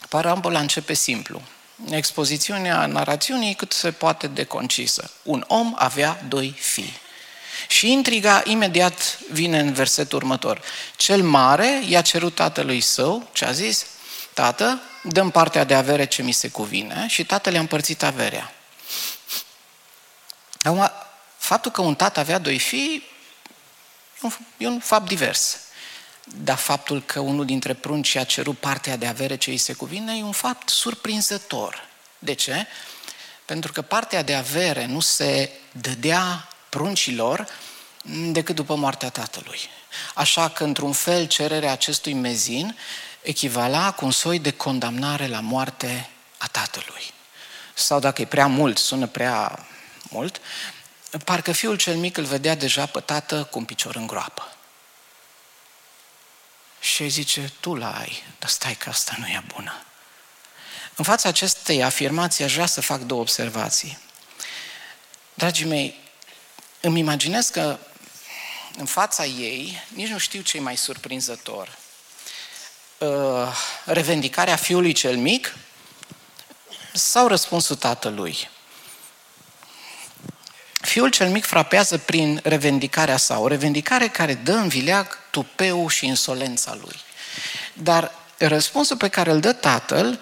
Parabola 0.09 0.61
începe 0.61 0.93
simplu. 0.93 1.43
Expozițiunea 1.91 2.87
narațiunii 2.87 3.55
cât 3.55 3.73
se 3.73 3.93
poate 3.93 4.27
de 4.27 4.45
concisă. 4.45 5.11
Un 5.23 5.45
om 5.47 5.75
avea 5.77 6.23
doi 6.29 6.55
fii. 6.59 7.01
Și 7.69 7.93
intriga 7.93 8.43
imediat 8.45 9.19
vine 9.31 9.59
în 9.59 9.73
versetul 9.73 10.19
următor. 10.19 10.61
Cel 10.97 11.23
mare 11.23 11.83
i-a 11.89 12.03
cerut 12.03 12.35
tatălui 12.35 12.81
său, 12.81 13.29
ce 13.33 13.45
a 13.45 13.53
zis? 13.53 13.87
Tată, 14.33 14.81
dăm 15.03 15.31
partea 15.31 15.65
de 15.65 15.75
avere 15.75 16.07
ce 16.07 16.23
mi 16.23 16.33
se 16.33 16.49
cuvine 16.49 17.07
și 17.09 17.25
tatăl 17.25 17.53
i-a 17.53 17.61
împărțit 17.61 18.03
averea. 18.03 18.53
Acum, 20.63 20.91
faptul 21.37 21.71
că 21.71 21.81
un 21.81 21.95
tată 21.95 22.21
avea 22.21 22.39
doi 22.39 22.59
fii 22.59 23.15
e 24.57 24.67
un 24.67 24.79
fapt 24.79 25.09
divers. 25.09 25.59
Dar 26.25 26.57
faptul 26.57 27.03
că 27.03 27.21
unul 27.21 27.45
dintre 27.45 27.75
prunci 27.75 28.15
a 28.15 28.25
cerut 28.25 28.59
partea 28.59 28.97
de 28.97 29.07
avere 29.07 29.37
ce 29.37 29.51
îi 29.51 29.57
se 29.57 29.73
cuvine 29.73 30.17
e 30.17 30.23
un 30.23 30.33
fapt 30.33 30.69
surprinzător. 30.69 31.89
De 32.19 32.33
ce? 32.33 32.67
Pentru 33.45 33.73
că 33.73 33.83
partea 33.83 34.23
de 34.23 34.35
avere 34.35 34.87
nu 34.87 35.01
se 35.01 35.51
dădea 35.73 36.49
pruncilor 36.69 37.47
decât 38.31 38.55
după 38.55 38.75
moartea 38.75 39.11
tatălui. 39.11 39.59
Așa 40.15 40.49
că, 40.49 40.65
într-un 40.65 40.93
fel, 40.93 41.27
cererea 41.27 41.73
acestui 41.73 42.13
mezin 42.13 42.77
echivala 43.23 43.93
cu 43.93 44.05
un 44.05 44.11
soi 44.11 44.39
de 44.39 44.51
condamnare 44.51 45.27
la 45.27 45.41
moarte 45.41 46.11
a 46.39 46.47
tatălui. 46.47 47.13
Sau 47.75 47.99
dacă 47.99 48.23
e 48.23 48.27
prea 48.27 48.47
mult, 48.47 48.79
sună 48.79 49.07
prea 49.07 49.67
mult, 50.11 50.41
parcă 51.25 51.53
fiul 51.53 51.77
cel 51.77 51.97
mic 51.97 52.17
îl 52.17 52.25
vedea 52.25 52.55
deja 52.55 52.87
pe 52.87 53.01
tată 53.01 53.45
cu 53.45 53.59
un 53.59 53.65
picior 53.65 53.97
în 53.97 54.07
groapă. 54.07 54.57
Și 56.81 57.03
îi 57.03 57.09
zice, 57.09 57.53
tu 57.61 57.75
la 57.75 57.99
ai, 57.99 58.23
dar 58.39 58.49
stai 58.49 58.75
că 58.75 58.89
asta 58.89 59.15
nu 59.19 59.27
e 59.27 59.43
bună. 59.55 59.75
În 60.95 61.05
fața 61.05 61.29
acestei 61.29 61.83
afirmații 61.83 62.45
aș 62.45 62.53
vrea 62.53 62.67
să 62.67 62.81
fac 62.81 63.01
două 63.01 63.21
observații. 63.21 63.99
Dragii 65.35 65.67
mei, 65.67 66.01
îmi 66.81 66.99
imaginez 66.99 67.49
că 67.49 67.79
în 68.77 68.87
fața 68.87 69.25
ei, 69.25 69.83
nici 69.89 70.09
nu 70.09 70.19
știu 70.19 70.41
ce 70.41 70.57
e 70.57 70.61
mai 70.61 70.77
surprinzător. 70.77 71.79
Uh, 72.99 73.57
revendicarea 73.85 74.57
fiului 74.57 74.93
cel 74.93 75.17
mic 75.17 75.57
sau 76.93 77.27
răspunsul 77.27 77.77
tatălui? 77.77 78.49
Fiul 80.97 81.11
cel 81.11 81.29
mic 81.29 81.45
frapează 81.45 81.99
prin 81.99 82.41
revendicarea 82.43 83.17
sa, 83.17 83.39
o 83.39 83.47
revendicare 83.47 84.09
care 84.09 84.35
dă 84.35 84.53
în 84.53 84.69
vileag 84.69 85.07
tupeul 85.31 85.89
și 85.89 86.07
insolența 86.07 86.79
lui. 86.81 86.97
Dar 87.73 88.13
răspunsul 88.39 88.97
pe 88.97 89.09
care 89.09 89.31
îl 89.31 89.41
dă 89.41 89.53
tatăl 89.53 90.21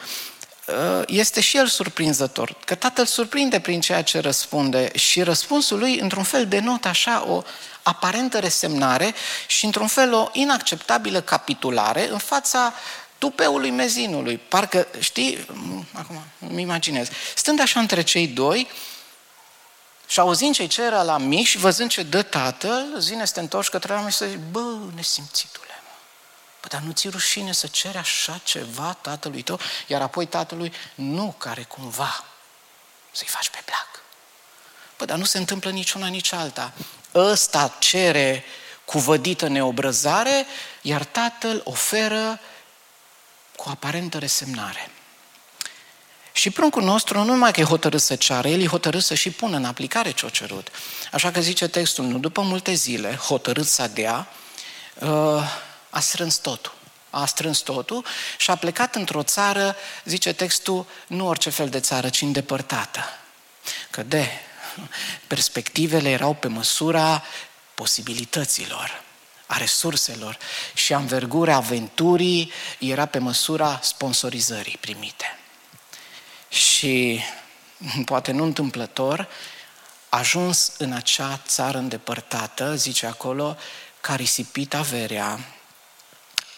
Uh, 0.67 1.03
este 1.07 1.41
și 1.41 1.57
el 1.57 1.67
surprinzător, 1.67 2.57
că 2.65 2.75
tatăl 2.75 3.07
surprinde 3.07 3.61
prin 3.61 3.81
ceea 3.81 4.03
ce 4.03 4.19
răspunde 4.19 4.91
și 4.95 5.23
răspunsul 5.23 5.79
lui, 5.79 5.99
într-un 5.99 6.23
fel, 6.23 6.47
denotă 6.47 6.89
așa 6.89 7.25
o 7.29 7.43
aparentă 7.83 8.39
resemnare 8.39 9.15
și, 9.47 9.65
într-un 9.65 9.87
fel, 9.87 10.13
o 10.13 10.29
inacceptabilă 10.33 11.21
capitulare 11.21 12.09
în 12.11 12.19
fața 12.19 12.75
tupeului 13.19 13.71
mezinului. 13.71 14.37
Parcă, 14.37 14.87
știi, 14.99 15.47
acum 15.93 16.23
îmi 16.51 16.63
imaginez, 16.63 17.09
stând 17.35 17.61
așa 17.61 17.81
între 17.81 18.03
cei 18.03 18.27
doi 18.27 18.69
și 20.07 20.21
auzind 20.21 20.55
ce-i 20.55 20.67
cer 20.67 20.93
la 20.93 21.19
mic 21.19 21.47
și 21.47 21.59
văzând 21.59 21.91
ce 21.91 22.03
dă 22.03 22.23
tatăl, 22.23 22.99
zine 22.99 23.25
să 23.25 23.33
te 23.33 23.41
întorci 23.41 23.69
către 23.69 23.93
la 23.93 24.09
și 24.09 24.17
să 24.17 24.27
zici, 24.27 24.39
bă, 24.51 24.77
nesimțitule, 24.95 25.83
Păi, 26.61 26.71
dar 26.71 26.81
nu 26.81 26.93
ți 26.93 27.09
rușine 27.09 27.53
să 27.53 27.67
ceri 27.67 27.97
așa 27.97 28.41
ceva 28.45 28.97
tatălui 29.01 29.43
tău, 29.43 29.59
iar 29.87 30.03
apoi 30.03 30.27
tatălui 30.27 30.73
nu 30.95 31.35
care 31.39 31.63
cumva 31.63 32.25
să-i 33.11 33.27
faci 33.27 33.49
pe 33.49 33.63
plac. 33.65 34.03
Păi, 34.97 35.07
dar 35.07 35.19
nu 35.19 35.25
se 35.25 35.39
întâmplă 35.39 35.71
niciuna, 35.71 36.07
nici 36.07 36.33
alta. 36.33 36.73
Ăsta 37.15 37.77
cere 37.79 38.45
cu 38.85 38.99
vădită 38.99 39.49
neobrăzare, 39.49 40.47
iar 40.83 41.05
tatăl 41.05 41.61
oferă 41.65 42.41
cu 43.57 43.69
aparentă 43.69 44.19
resemnare. 44.19 44.91
Și 46.37 46.51
pruncul 46.51 46.83
nostru 46.83 47.19
nu 47.19 47.25
numai 47.25 47.53
că 47.53 47.61
e 47.61 47.65
hotărât 47.65 48.01
să 48.01 48.17
ceară, 48.17 48.49
el 48.49 48.61
e 48.61 48.67
hotărât 48.67 49.03
să 49.03 49.15
și 49.15 49.31
pună 49.31 49.57
în 49.57 49.65
aplicare 49.65 50.11
ce-o 50.11 50.29
cerut. 50.29 50.69
Așa 51.13 51.31
că 51.31 51.41
zice 51.41 51.69
textul, 51.69 52.05
nu 52.05 52.19
după 52.19 52.41
multe 52.41 52.73
zile, 52.73 53.15
hotărât 53.15 53.67
să 53.67 53.87
dea, 53.87 54.29
uh, 55.01 55.09
a 55.91 56.01
strâns 56.01 56.37
totul. 56.37 56.75
A 57.11 57.27
strâns 57.27 57.59
totul 57.59 58.05
și 58.39 58.51
a 58.51 58.55
plecat 58.55 58.95
într-o 58.95 59.23
țară, 59.23 59.77
zice 60.05 60.33
textul, 60.33 60.87
nu 61.07 61.27
orice 61.27 61.51
fel 61.51 61.69
de 61.69 61.81
țară, 61.81 62.09
ci 62.09 62.23
îndepărtată. 62.23 63.01
Că 63.91 64.03
de 64.03 64.29
perspectivele 65.27 66.11
erau 66.11 66.35
pe 66.35 66.49
măsura 66.49 67.23
posibilităților, 67.75 69.03
a 69.47 69.57
resurselor 69.57 70.39
și 70.75 70.93
învergura 70.93 71.55
aventurii 71.55 72.53
era 72.79 73.07
pe 73.07 73.19
măsura 73.19 73.81
sponsorizării 73.83 74.79
primite. 74.81 75.39
Și, 76.55 77.21
poate 78.05 78.33
nu 78.33 78.45
întâmplător, 78.45 79.29
ajuns 80.09 80.73
în 80.79 80.93
acea 80.93 81.41
țară 81.47 81.79
îndepărtată, 81.79 82.75
zice 82.75 83.07
acolo, 83.07 83.57
că 84.01 84.13
a 84.13 84.17
risipit 84.17 84.75
averea 84.75 85.39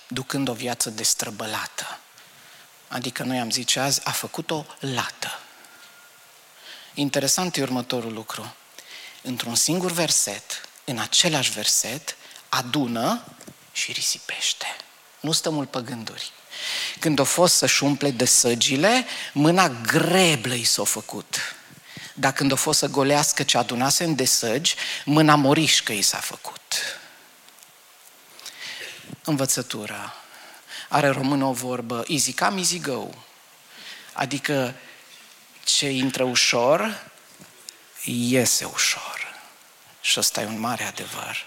ducând 0.06 0.48
o 0.48 0.52
viață 0.52 0.90
destrăbălată. 0.90 1.98
Adică 2.88 3.22
noi 3.22 3.38
am 3.38 3.50
zice 3.50 3.80
azi, 3.80 4.00
a 4.04 4.10
făcut-o 4.10 4.66
lată. 4.78 5.40
Interesant 6.94 7.56
e 7.56 7.62
următorul 7.62 8.12
lucru. 8.12 8.54
Într-un 9.22 9.54
singur 9.54 9.90
verset, 9.90 10.68
în 10.84 10.98
același 10.98 11.50
verset, 11.50 12.16
adună 12.48 13.24
și 13.72 13.92
risipește. 13.92 14.66
Nu 15.20 15.32
stă 15.32 15.50
mult 15.50 15.70
pe 15.70 15.80
gânduri. 15.80 16.32
Când 16.98 17.18
a 17.18 17.24
fost 17.24 17.54
să-și 17.54 17.84
umple 17.84 18.10
de 18.10 18.24
săgile, 18.24 19.06
mâna 19.32 19.68
greblă 19.68 20.54
i 20.54 20.64
s-a 20.64 20.84
făcut. 20.84 21.36
Dar 22.14 22.32
când 22.32 22.52
a 22.52 22.54
fost 22.54 22.78
să 22.78 22.86
golească 22.86 23.42
ce 23.42 23.58
adunase 23.58 24.04
în 24.04 24.14
desăgi, 24.14 24.74
mâna 25.04 25.34
morișcă 25.34 25.92
i 25.92 26.02
s-a 26.02 26.18
făcut 26.18 26.56
învățătura. 29.26 30.14
Are 30.88 31.08
română 31.08 31.44
o 31.44 31.52
vorbă, 31.52 32.04
easy 32.08 32.34
come, 32.34 32.58
easy 32.58 32.80
go. 32.80 33.08
Adică 34.12 34.74
ce 35.64 35.88
intră 35.88 36.24
ușor, 36.24 37.10
iese 38.04 38.64
ușor. 38.64 39.34
Și 40.00 40.18
ăsta 40.18 40.40
e 40.40 40.46
un 40.46 40.60
mare 40.60 40.84
adevăr. 40.84 41.46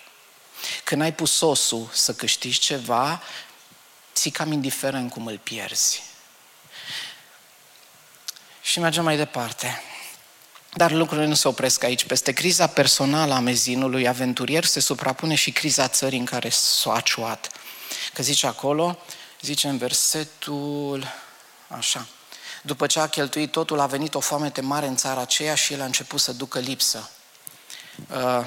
Când 0.83 1.01
ai 1.01 1.13
pus 1.13 1.31
sosul 1.31 1.89
să 1.93 2.13
câștigi 2.13 2.59
ceva, 2.59 3.21
ți 4.19 4.29
cam 4.29 4.51
indiferent 4.51 5.11
cum 5.11 5.25
îl 5.25 5.37
pierzi. 5.37 6.03
Și 8.61 8.79
mergem 8.79 9.03
mai 9.03 9.17
departe. 9.17 9.81
Dar 10.73 10.91
lucrurile 10.91 11.27
nu 11.27 11.33
se 11.33 11.47
opresc 11.47 11.83
aici. 11.83 12.03
Peste 12.03 12.31
criza 12.31 12.67
personală 12.67 13.33
a 13.33 13.39
mezinului 13.39 14.07
aventurier 14.07 14.65
se 14.65 14.79
suprapune 14.79 15.35
și 15.35 15.51
criza 15.51 15.87
țării 15.87 16.19
în 16.19 16.25
care 16.25 16.49
s-a 16.49 16.93
aciuat. 16.93 17.49
Că 18.13 18.23
zice 18.23 18.47
acolo, 18.47 18.97
zice 19.41 19.67
în 19.67 19.77
versetul 19.77 21.07
așa, 21.67 22.07
după 22.61 22.87
ce 22.87 22.99
a 22.99 23.07
cheltuit 23.07 23.51
totul, 23.51 23.79
a 23.79 23.85
venit 23.85 24.15
o 24.15 24.19
foamete 24.19 24.61
mare 24.61 24.87
în 24.87 24.95
țara 24.95 25.21
aceea 25.21 25.55
și 25.55 25.73
el 25.73 25.81
a 25.81 25.85
început 25.85 26.19
să 26.19 26.31
ducă 26.31 26.59
lipsă. 26.59 27.09
Uh, 28.07 28.45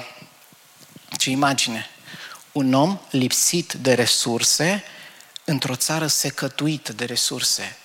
ce 1.17 1.29
imagine! 1.29 1.87
Un 2.51 2.73
om 2.73 2.99
lipsit 3.09 3.73
de 3.73 3.93
resurse 3.93 4.83
într-o 5.45 5.75
țară 5.75 6.07
secătuită 6.07 6.93
de 6.93 7.05
resurse. 7.05 7.77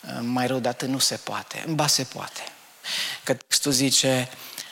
Uh, 0.00 0.18
mai 0.20 0.46
rău 0.46 0.58
de 0.58 0.68
atât 0.68 0.88
nu 0.88 0.98
se 0.98 1.16
poate. 1.16 1.64
Ba 1.68 1.86
se 1.86 2.04
poate. 2.04 2.42
Că 3.24 3.34
textul 3.34 3.72
zice, 3.72 4.28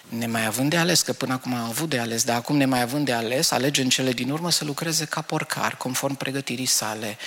ne 0.08 0.26
mai 0.26 0.46
având 0.46 0.70
de 0.70 0.76
ales, 0.76 1.02
că 1.02 1.12
până 1.12 1.32
acum 1.32 1.54
am 1.54 1.68
avut 1.68 1.88
de 1.88 1.99
ales, 1.99 2.25
dar 2.25 2.37
acum 2.37 2.56
ne 2.56 2.64
mai 2.64 2.80
având 2.80 3.04
de 3.04 3.12
ales, 3.12 3.50
alege 3.50 3.82
în 3.82 3.88
cele 3.88 4.12
din 4.12 4.30
urmă 4.30 4.50
să 4.50 4.64
lucreze 4.64 5.04
ca 5.04 5.20
porcar, 5.20 5.76
conform 5.76 6.14
pregătirii 6.14 6.66
sale. 6.66 7.18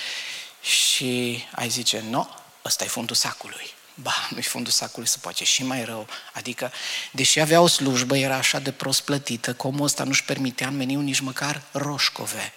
Și 0.60 1.44
ai 1.54 1.68
zice, 1.68 2.00
nu, 2.00 2.10
no, 2.10 2.26
ăsta 2.64 2.84
e 2.84 2.88
fundul 2.88 3.16
sacului. 3.16 3.72
Ba, 3.94 4.28
nu-i 4.30 4.42
fundul 4.42 4.72
sacului, 4.72 5.08
să 5.08 5.18
poate 5.18 5.44
și 5.44 5.64
mai 5.64 5.84
rău. 5.84 6.06
Adică, 6.32 6.72
deși 7.12 7.40
avea 7.40 7.60
o 7.60 7.66
slujbă, 7.66 8.16
era 8.16 8.36
așa 8.36 8.58
de 8.58 8.72
prost 8.72 9.00
plătită, 9.00 9.54
că 9.54 9.66
omul 9.66 9.84
ăsta 9.84 10.04
nu-și 10.04 10.24
permitea 10.24 10.68
în 10.68 10.76
meniu 10.76 11.00
nici 11.00 11.20
măcar 11.20 11.62
roșcove. 11.72 12.52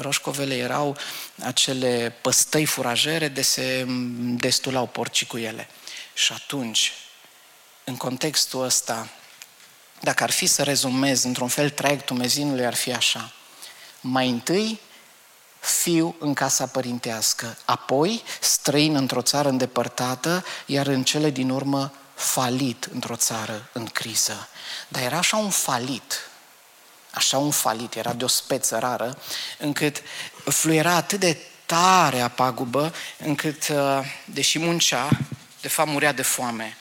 Roșcovele 0.00 0.56
erau 0.56 0.96
acele 1.42 2.16
păstăi 2.20 2.64
furajere 2.64 3.28
de 3.28 3.42
se 3.42 3.84
destulau 4.20 4.86
porcii 4.86 5.26
cu 5.26 5.38
ele. 5.38 5.68
Și 6.14 6.32
atunci, 6.32 6.92
în 7.84 7.96
contextul 7.96 8.64
ăsta, 8.64 9.08
dacă 10.00 10.22
ar 10.22 10.30
fi 10.30 10.46
să 10.46 10.62
rezumez 10.62 11.22
într-un 11.22 11.48
fel 11.48 11.70
traiectul 11.70 12.16
mezinului, 12.16 12.66
ar 12.66 12.74
fi 12.74 12.92
așa. 12.92 13.32
Mai 14.00 14.28
întâi, 14.28 14.80
fiu 15.60 16.16
în 16.18 16.34
casa 16.34 16.66
părintească, 16.66 17.56
apoi 17.64 18.22
străin 18.40 18.94
într-o 18.94 19.22
țară 19.22 19.48
îndepărtată, 19.48 20.44
iar 20.66 20.86
în 20.86 21.04
cele 21.04 21.30
din 21.30 21.50
urmă 21.50 21.92
falit 22.14 22.88
într-o 22.92 23.16
țară 23.16 23.68
în 23.72 23.86
criză. 23.86 24.48
Dar 24.88 25.02
era 25.02 25.18
așa 25.18 25.36
un 25.36 25.50
falit, 25.50 26.29
așa 27.10 27.38
un 27.38 27.50
falit, 27.50 27.94
era 27.94 28.12
de 28.12 28.24
o 28.24 28.28
speță 28.28 28.78
rară, 28.78 29.18
încât 29.58 30.02
fluiera 30.44 30.94
atât 30.94 31.20
de 31.20 31.38
tare 31.66 32.20
a 32.20 32.28
pagubă, 32.28 32.94
încât, 33.18 33.68
uh, 33.68 34.00
deși 34.24 34.58
muncea, 34.58 35.08
de 35.60 35.68
fapt 35.68 35.88
murea 35.88 36.12
de 36.12 36.22
foame. 36.22 36.76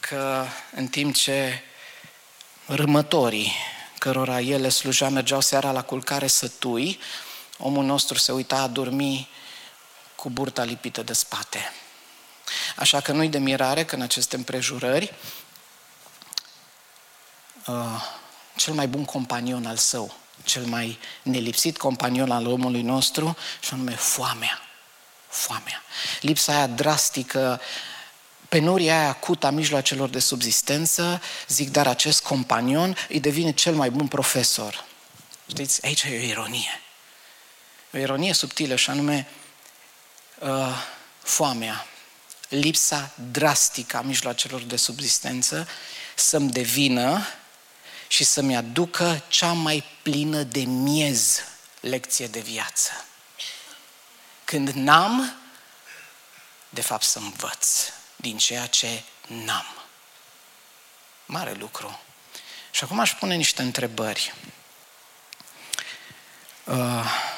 Că 0.00 0.44
în 0.74 0.86
timp 0.86 1.14
ce 1.14 1.62
râmătorii, 2.66 3.52
cărora 3.98 4.40
ele 4.40 4.68
slujea, 4.68 5.08
mergeau 5.08 5.40
seara 5.40 5.72
la 5.72 5.82
culcare 5.82 6.26
sătui, 6.26 7.00
omul 7.58 7.84
nostru 7.84 8.18
se 8.18 8.32
uita 8.32 8.56
a 8.56 8.66
dormi 8.66 9.28
cu 10.14 10.30
burta 10.30 10.64
lipită 10.64 11.02
de 11.02 11.12
spate. 11.12 11.72
Așa 12.76 13.00
că 13.00 13.12
nu-i 13.12 13.28
de 13.28 13.38
mirare 13.38 13.84
că 13.84 13.94
în 13.94 14.02
aceste 14.02 14.36
împrejurări 14.36 15.14
uh, 17.66 18.14
cel 18.56 18.74
mai 18.74 18.88
bun 18.88 19.04
companion 19.04 19.66
al 19.66 19.76
său, 19.76 20.14
cel 20.44 20.64
mai 20.64 20.98
nelipsit 21.22 21.76
companion 21.76 22.30
al 22.30 22.46
omului 22.46 22.82
nostru, 22.82 23.36
și 23.60 23.72
anume 23.72 23.94
foamea. 23.94 24.60
Foamea. 25.28 25.82
Lipsa 26.20 26.52
aia 26.52 26.66
drastică, 26.66 27.60
penuria 28.48 28.98
aia 28.98 29.08
acută 29.08 29.46
a 29.46 29.50
mijloacelor 29.50 30.08
de 30.08 30.18
subzistență, 30.18 31.22
zic, 31.48 31.70
dar 31.70 31.86
acest 31.86 32.22
companion 32.22 32.96
îi 33.08 33.20
devine 33.20 33.52
cel 33.52 33.74
mai 33.74 33.90
bun 33.90 34.08
profesor. 34.08 34.84
Știți, 35.48 35.84
aici 35.84 36.02
e 36.02 36.18
o 36.20 36.26
ironie 36.26 36.80
o 37.96 37.98
ironie 37.98 38.32
subtilă 38.32 38.76
și 38.76 38.90
anume 38.90 39.26
uh, 40.38 40.84
foamea, 41.22 41.86
lipsa 42.48 43.10
drastică 43.30 43.96
a 43.96 44.00
mijloacelor 44.00 44.62
de 44.62 44.76
subzistență 44.76 45.68
să-mi 46.14 46.50
devină 46.50 47.26
și 48.08 48.24
să-mi 48.24 48.56
aducă 48.56 49.22
cea 49.28 49.52
mai 49.52 49.84
plină 50.02 50.42
de 50.42 50.60
miez 50.60 51.40
lecție 51.80 52.26
de 52.26 52.40
viață. 52.40 52.90
Când 54.44 54.68
n-am, 54.68 55.36
de 56.68 56.80
fapt 56.80 57.04
să 57.04 57.18
învăț 57.18 57.90
din 58.16 58.38
ceea 58.38 58.66
ce 58.66 59.02
n-am. 59.26 59.66
Mare 61.26 61.52
lucru. 61.52 62.00
Și 62.70 62.84
acum 62.84 62.98
aș 62.98 63.14
pune 63.14 63.34
niște 63.34 63.62
întrebări. 63.62 64.34
Uh, 66.64 67.34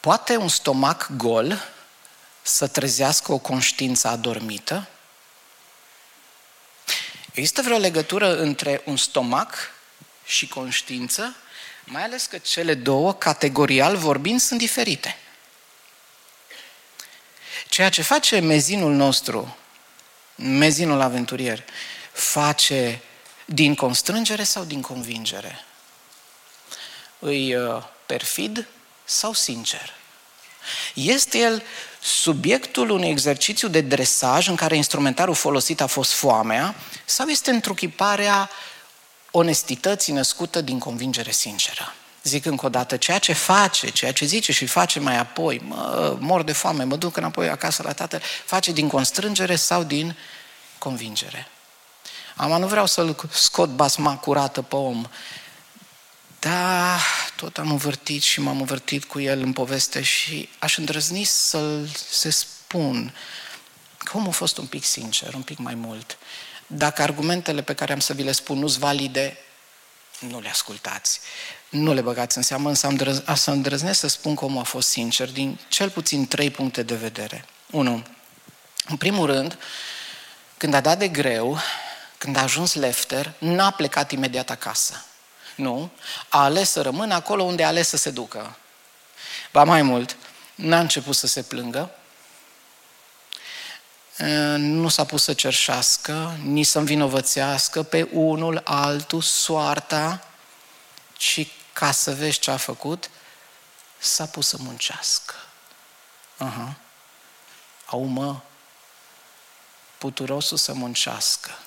Poate 0.00 0.36
un 0.36 0.48
stomac 0.48 1.10
gol 1.16 1.62
să 2.42 2.66
trezească 2.66 3.32
o 3.32 3.38
conștiință 3.38 4.08
adormită? 4.08 4.88
Există 7.38 7.62
vreo 7.62 7.78
legătură 7.78 8.36
între 8.36 8.82
un 8.84 8.96
stomac 8.96 9.54
și 10.24 10.48
conștiință? 10.48 11.36
Mai 11.84 12.02
ales 12.02 12.26
că 12.26 12.38
cele 12.38 12.74
două, 12.74 13.14
categorial 13.14 13.96
vorbind, 13.96 14.40
sunt 14.40 14.58
diferite. 14.58 15.16
Ceea 17.68 17.88
ce 17.88 18.02
face 18.02 18.38
mezinul 18.38 18.92
nostru, 18.92 19.56
mezinul 20.34 21.00
aventurier, 21.00 21.64
face 22.12 23.00
din 23.44 23.74
constrângere 23.74 24.42
sau 24.42 24.64
din 24.64 24.80
convingere? 24.80 25.64
Îi 27.18 27.54
uh, 27.54 27.82
perfid 28.06 28.66
sau 29.04 29.32
sincer? 29.32 29.94
Este 30.94 31.38
el 31.38 31.62
subiectul 32.00 32.90
unui 32.90 33.08
exercițiu 33.08 33.68
de 33.68 33.80
dresaj 33.80 34.48
în 34.48 34.56
care 34.56 34.76
instrumentarul 34.76 35.34
folosit 35.34 35.80
a 35.80 35.86
fost 35.86 36.12
foamea 36.12 36.74
sau 37.08 37.26
este 37.26 37.50
întruchiparea 37.50 38.50
onestității 39.30 40.12
născută 40.12 40.60
din 40.60 40.78
convingere 40.78 41.30
sinceră? 41.30 41.94
Zic 42.22 42.44
încă 42.44 42.66
o 42.66 42.68
dată, 42.68 42.96
ceea 42.96 43.18
ce 43.18 43.32
face, 43.32 43.88
ceea 43.88 44.12
ce 44.12 44.24
zice 44.24 44.52
și 44.52 44.66
face 44.66 45.00
mai 45.00 45.18
apoi, 45.18 45.60
mă, 45.64 46.16
mor 46.20 46.42
de 46.42 46.52
foame, 46.52 46.84
mă 46.84 46.96
duc 46.96 47.16
înapoi 47.16 47.48
acasă 47.48 47.82
la 47.82 47.92
tatăl, 47.92 48.22
face 48.44 48.72
din 48.72 48.88
constrângere 48.88 49.56
sau 49.56 49.82
din 49.82 50.16
convingere. 50.78 51.48
Am 52.36 52.60
nu 52.60 52.66
vreau 52.66 52.86
să-l 52.86 53.28
scot 53.32 53.68
basma 53.68 54.16
curată 54.16 54.62
pe 54.62 54.76
om, 54.76 55.06
da, 56.40 56.98
tot 57.36 57.58
am 57.58 57.70
învârtit 57.70 58.22
și 58.22 58.40
m-am 58.40 58.58
învârtit 58.58 59.04
cu 59.04 59.20
el 59.20 59.40
în 59.40 59.52
poveste 59.52 60.02
și 60.02 60.48
aș 60.58 60.76
îndrăzni 60.76 61.24
să-l 61.24 61.88
se 62.10 62.30
spun 62.30 63.14
că 63.98 64.16
omul 64.16 64.28
a 64.28 64.32
fost 64.32 64.58
un 64.58 64.66
pic 64.66 64.84
sincer, 64.84 65.34
un 65.34 65.42
pic 65.42 65.58
mai 65.58 65.74
mult. 65.74 66.18
Dacă 66.70 67.02
argumentele 67.02 67.62
pe 67.62 67.74
care 67.74 67.92
am 67.92 68.00
să 68.00 68.12
vi 68.12 68.22
le 68.22 68.32
spun 68.32 68.58
nu-s 68.58 68.76
valide, 68.76 69.38
nu 70.18 70.40
le 70.40 70.48
ascultați. 70.48 71.20
Nu 71.68 71.92
le 71.92 72.00
băgați 72.00 72.36
în 72.36 72.42
seamă, 72.42 72.68
însă 72.68 72.86
am 72.86 72.94
drăz, 72.94 73.22
să 73.34 73.50
îndrăznesc 73.50 73.98
să 73.98 74.08
spun 74.08 74.34
că 74.34 74.44
omul 74.44 74.60
a 74.60 74.64
fost 74.64 74.88
sincer 74.88 75.30
din 75.30 75.58
cel 75.68 75.90
puțin 75.90 76.26
trei 76.26 76.50
puncte 76.50 76.82
de 76.82 76.94
vedere. 76.94 77.44
Unu, 77.70 78.02
în 78.88 78.96
primul 78.96 79.26
rând, 79.26 79.58
când 80.56 80.74
a 80.74 80.80
dat 80.80 80.98
de 80.98 81.08
greu, 81.08 81.58
când 82.18 82.36
a 82.36 82.42
ajuns 82.42 82.74
lefter, 82.74 83.32
n-a 83.38 83.70
plecat 83.70 84.10
imediat 84.10 84.50
acasă. 84.50 85.04
Nu. 85.54 85.90
A 86.28 86.42
ales 86.42 86.70
să 86.70 86.82
rămână 86.82 87.14
acolo 87.14 87.42
unde 87.42 87.64
a 87.64 87.66
ales 87.66 87.88
să 87.88 87.96
se 87.96 88.10
ducă. 88.10 88.56
Ba 89.52 89.64
mai 89.64 89.82
mult, 89.82 90.16
n-a 90.54 90.80
început 90.80 91.14
să 91.14 91.26
se 91.26 91.42
plângă, 91.42 91.90
nu 94.56 94.88
s-a 94.88 95.04
pus 95.04 95.22
să 95.22 95.32
cerșească, 95.32 96.36
nici 96.42 96.66
să 96.66 96.78
învinovățească 96.78 97.82
pe 97.82 98.08
unul, 98.12 98.60
altul, 98.64 99.22
soarta, 99.22 100.26
ci 101.16 101.46
ca 101.72 101.92
să 101.92 102.14
vezi 102.14 102.38
ce 102.38 102.50
a 102.50 102.56
făcut, 102.56 103.10
s-a 103.98 104.26
pus 104.26 104.48
să 104.48 104.56
muncească. 104.60 105.34
Aha. 106.36 106.76
Au 107.86 108.04
mă, 108.04 108.36
puturosul 109.98 110.56
să 110.56 110.72
muncească. 110.72 111.58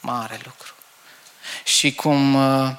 Mare 0.00 0.40
lucru 0.44 0.74
și 1.64 1.94
cum 1.94 2.34
uh, 2.34 2.76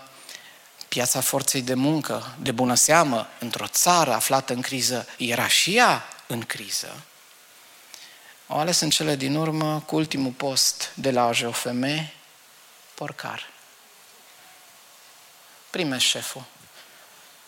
piața 0.88 1.22
forței 1.22 1.62
de 1.62 1.74
muncă, 1.74 2.36
de 2.40 2.52
bună 2.52 2.74
seamă, 2.74 3.28
într-o 3.40 3.68
țară 3.68 4.14
aflată 4.14 4.54
în 4.54 4.62
criză, 4.62 5.08
era 5.18 5.48
și 5.48 5.76
ea 5.76 6.04
în 6.28 6.42
criză, 6.42 7.04
au 8.52 8.60
ales 8.60 8.80
în 8.80 8.90
cele 8.90 9.16
din 9.16 9.36
urmă, 9.36 9.80
cu 9.80 9.96
ultimul 9.96 10.32
post 10.32 10.92
de 10.94 11.12
la 11.12 11.24
AJOFM, 11.24 12.12
porcar. 12.94 13.50
Prime 15.70 15.98
șeful 15.98 16.44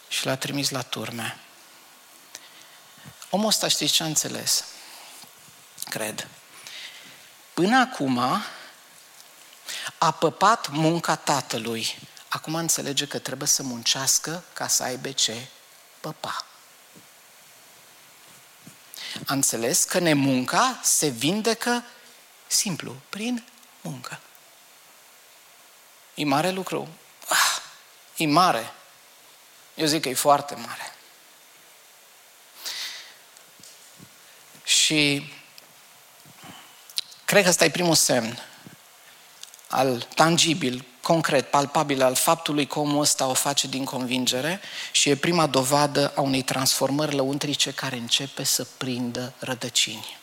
și 0.08 0.26
l-a 0.26 0.36
trimis 0.36 0.70
la 0.70 0.82
turme. 0.82 1.40
Omul 3.30 3.48
ăsta 3.48 3.68
știți 3.68 3.94
ce 3.94 4.04
a 4.04 4.06
înțeles? 4.06 4.66
Cred. 5.90 6.28
Până 7.54 7.80
acum 7.80 8.18
a 9.98 10.12
păpat 10.12 10.70
munca 10.70 11.16
tatălui. 11.16 11.98
Acum 12.28 12.56
înțelege 12.56 13.08
că 13.08 13.20
trebuie 13.20 13.48
să 13.48 13.64
muncească 13.64 14.44
ca 14.54 14.68
să 14.68 14.84
aibă 14.84 15.12
ce 15.12 15.48
păpa. 16.00 16.46
A 19.26 19.34
înțeles 19.34 19.84
că 19.84 20.00
nemunca 20.00 20.80
se 20.84 21.08
vindecă 21.08 21.84
simplu, 22.48 22.96
prin 23.10 23.44
muncă. 23.82 24.20
E 26.14 26.26
mare 26.26 26.50
lucru. 26.50 26.90
Ah, 27.28 27.62
e 28.16 28.26
mare. 28.26 28.74
Eu 29.76 29.86
zic 29.86 30.02
că 30.02 30.10
e 30.10 30.14
foarte 30.14 30.56
mare. 30.56 30.96
Și 34.64 35.32
cred 37.26 37.44
că 37.44 37.50
ăsta 37.50 37.66
e 37.66 37.70
primul 37.70 37.96
semn 37.96 38.44
al 39.68 40.02
tangibil, 40.16 40.86
concret, 41.04 41.50
palpabil 41.50 42.02
al 42.02 42.16
faptului 42.16 42.68
că 42.68 42.80
omul 42.80 43.02
ăsta 43.02 43.28
o 43.28 43.34
face 43.34 43.68
din 43.68 43.84
convingere 43.84 44.62
și 44.92 45.10
e 45.10 45.16
prima 45.16 45.48
dovadă 45.48 46.12
a 46.16 46.22
unei 46.22 46.42
transformări 46.42 47.16
lăuntrice 47.16 47.72
care 47.72 47.96
începe 47.96 48.44
să 48.44 48.68
prindă 48.78 49.34
rădăcini. 49.40 50.18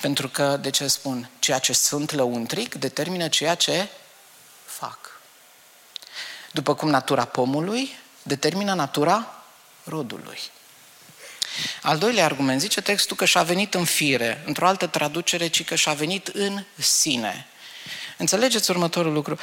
Pentru 0.00 0.28
că, 0.28 0.56
de 0.56 0.70
ce 0.70 0.86
spun, 0.86 1.30
ceea 1.38 1.58
ce 1.58 1.72
sunt 1.72 2.12
lăuntric 2.12 2.74
determină 2.74 3.28
ceea 3.28 3.54
ce 3.54 3.88
fac. 4.64 5.20
După 6.52 6.74
cum 6.74 6.88
natura 6.88 7.24
pomului 7.24 7.98
determină 8.22 8.74
natura 8.74 9.44
rodului. 9.84 10.38
Al 11.82 11.98
doilea 11.98 12.24
argument 12.24 12.60
zice 12.60 12.80
textul 12.80 13.16
că 13.16 13.24
și-a 13.24 13.42
venit 13.42 13.74
în 13.74 13.84
fire, 13.84 14.42
într-o 14.46 14.66
altă 14.66 14.86
traducere, 14.86 15.46
ci 15.46 15.64
că 15.64 15.74
și-a 15.74 15.92
venit 15.92 16.26
în 16.26 16.64
sine. 16.76 17.46
Înțelegeți 18.18 18.70
următorul 18.70 19.12
lucru? 19.12 19.38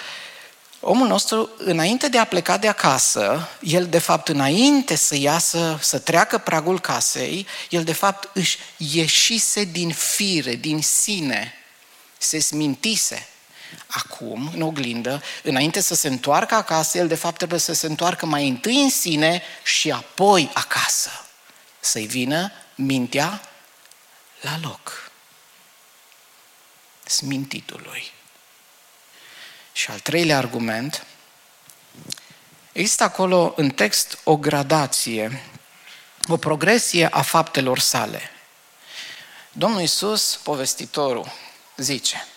Omul 0.79 1.07
nostru, 1.07 1.49
înainte 1.57 2.07
de 2.07 2.17
a 2.17 2.25
pleca 2.25 2.57
de 2.57 2.67
acasă, 2.67 3.49
el 3.61 3.88
de 3.88 3.99
fapt 3.99 4.27
înainte 4.27 4.95
să 4.95 5.15
iasă, 5.15 5.79
să 5.81 5.99
treacă 5.99 6.38
pragul 6.38 6.79
casei, 6.79 7.47
el 7.69 7.83
de 7.83 7.93
fapt 7.93 8.29
își 8.33 8.57
ieșise 8.77 9.63
din 9.63 9.91
fire, 9.91 10.55
din 10.55 10.81
sine, 10.81 11.53
se 12.17 12.39
smintise. 12.39 13.27
Acum, 13.88 14.51
în 14.53 14.61
oglindă, 14.61 15.21
înainte 15.43 15.79
să 15.79 15.95
se 15.95 16.07
întoarcă 16.07 16.55
acasă, 16.55 16.97
el 16.97 17.07
de 17.07 17.15
fapt 17.15 17.38
trebuie 17.38 17.59
să 17.59 17.73
se 17.73 17.85
întoarcă 17.85 18.25
mai 18.25 18.47
întâi 18.47 18.81
în 18.81 18.89
sine 18.89 19.41
și 19.63 19.91
apoi 19.91 20.51
acasă. 20.53 21.09
Să-i 21.79 22.05
vină 22.05 22.51
mintea 22.75 23.41
la 24.41 24.59
loc. 24.61 25.11
Smintitului. 27.05 28.14
Și 29.75 29.91
al 29.91 29.99
treilea 29.99 30.38
argument, 30.38 31.05
există 32.71 33.03
acolo 33.03 33.53
în 33.55 33.69
text 33.69 34.17
o 34.23 34.38
gradație, 34.38 35.43
o 36.27 36.38
progresie 36.38 37.07
a 37.07 37.21
faptelor 37.21 37.79
sale. 37.79 38.21
Domnul 39.51 39.79
Iisus, 39.79 40.39
povestitorul, 40.43 41.31
zice 41.77 42.27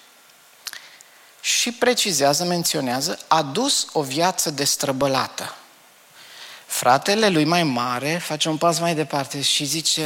și 1.41 1.73
precizează, 1.73 2.45
menționează, 2.45 3.19
a 3.29 3.43
dus 3.43 3.87
o 3.93 4.03
viață 4.03 4.51
destrăbălată. 4.51 5.57
Fratele 6.69 7.29
lui 7.29 7.45
mai 7.45 7.63
mare 7.63 8.19
face 8.25 8.49
un 8.49 8.57
pas 8.57 8.79
mai 8.79 8.95
departe 8.95 9.43
și 9.43 9.65
zice, 9.65 10.05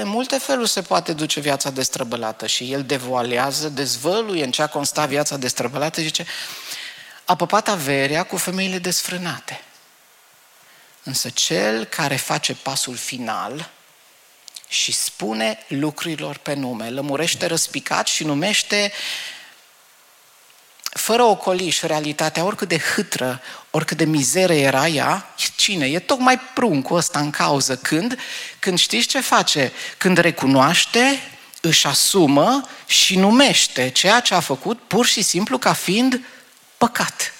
în 0.00 0.08
multe 0.08 0.38
feluri 0.38 0.68
se 0.68 0.82
poate 0.82 1.12
duce 1.12 1.40
viața 1.40 1.70
destrăbălată 1.70 2.46
și 2.46 2.72
el 2.72 2.84
devoalează, 2.84 3.68
dezvăluie 3.68 4.44
în 4.44 4.50
ce 4.50 4.62
a 4.62 4.66
constat 4.66 5.08
viața 5.08 5.36
destrăbălată 5.36 6.00
și 6.00 6.06
zice, 6.06 6.26
a 7.24 7.36
păpat 7.36 7.68
averea 7.68 8.22
cu 8.22 8.36
femeile 8.36 8.78
desfrânate. 8.78 9.64
Însă 11.02 11.28
cel 11.28 11.84
care 11.84 12.16
face 12.16 12.54
pasul 12.54 12.96
final 12.96 13.70
și 14.68 14.92
spune 14.92 15.58
lucrurilor 15.68 16.36
pe 16.36 16.54
nume, 16.54 16.90
lămurește 16.90 17.46
răspicat 17.46 18.06
și 18.06 18.24
numește 18.24 18.92
fără 20.82 21.22
ocoliș 21.22 21.80
realitatea, 21.80 22.44
oricât 22.44 22.68
de 22.68 22.78
hâtră, 22.78 23.40
oricât 23.74 23.96
de 23.96 24.04
mizeră 24.04 24.52
era 24.52 24.88
ea, 24.88 25.34
e 25.38 25.42
cine? 25.56 25.86
E 25.86 25.98
tocmai 25.98 26.38
pruncul 26.38 26.96
ăsta 26.96 27.18
în 27.18 27.30
cauză. 27.30 27.76
Când? 27.76 28.18
Când 28.58 28.78
știți 28.78 29.06
ce 29.06 29.20
face? 29.20 29.72
Când 29.96 30.18
recunoaște, 30.18 31.20
își 31.60 31.86
asumă 31.86 32.68
și 32.86 33.16
numește 33.16 33.88
ceea 33.88 34.20
ce 34.20 34.34
a 34.34 34.40
făcut 34.40 34.78
pur 34.86 35.06
și 35.06 35.22
simplu 35.22 35.58
ca 35.58 35.72
fiind 35.72 36.20
păcat. 36.78 37.32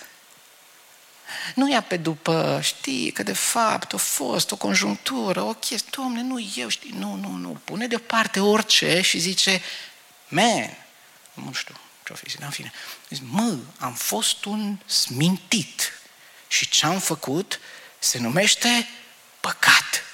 Nu 1.55 1.71
ia 1.71 1.81
pe 1.81 1.97
după, 1.97 2.61
știi, 2.63 3.11
că 3.11 3.23
de 3.23 3.33
fapt 3.33 3.93
a 3.95 3.97
fost 3.97 4.51
o 4.51 4.57
conjunctură, 4.57 5.43
o 5.43 5.53
chestie, 5.53 5.91
domne, 5.91 6.23
nu 6.23 6.51
eu, 6.57 6.69
știi, 6.69 6.95
nu, 6.99 7.15
nu, 7.15 7.29
nu, 7.29 7.61
pune 7.65 7.87
deoparte 7.87 8.41
orice 8.41 9.01
și 9.01 9.19
zice, 9.19 9.63
man, 10.29 10.77
nu 11.35 11.53
știu, 11.53 11.75
ce-o 12.05 12.15
fi, 12.15 12.43
în 12.43 12.51
fine, 12.51 12.73
zice, 13.09 13.23
mă, 13.31 13.57
am 13.79 13.95
fost 13.95 14.45
un 14.45 14.79
smintit 14.87 16.02
și 16.53 16.69
ce 16.69 16.87
am 16.87 16.99
făcut 16.99 17.61
se 17.99 18.19
numește 18.19 18.89
păcat. 19.41 20.05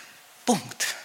Punct. 0.44 0.96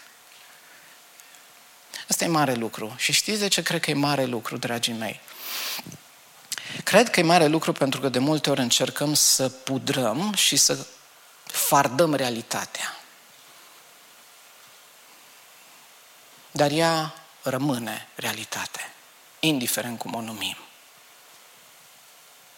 Asta 2.09 2.23
e 2.23 2.27
mare 2.27 2.53
lucru. 2.53 2.95
Și 2.97 3.11
știți 3.11 3.39
de 3.39 3.47
ce 3.47 3.61
cred 3.61 3.81
că 3.81 3.89
e 3.89 3.93
mare 3.93 4.25
lucru, 4.25 4.57
dragii 4.57 4.93
mei? 4.93 5.21
Cred 6.83 7.09
că 7.09 7.19
e 7.19 7.23
mare 7.23 7.45
lucru 7.47 7.71
pentru 7.71 7.99
că 7.99 8.09
de 8.09 8.19
multe 8.19 8.49
ori 8.49 8.59
încercăm 8.59 9.13
să 9.13 9.49
pudrăm 9.49 10.33
și 10.33 10.55
să 10.55 10.85
fardăm 11.43 12.13
realitatea. 12.13 12.97
Dar 16.51 16.71
ea 16.71 17.13
rămâne 17.41 18.07
realitate, 18.15 18.93
indiferent 19.39 19.99
cum 19.99 20.13
o 20.13 20.21
numim. 20.21 20.57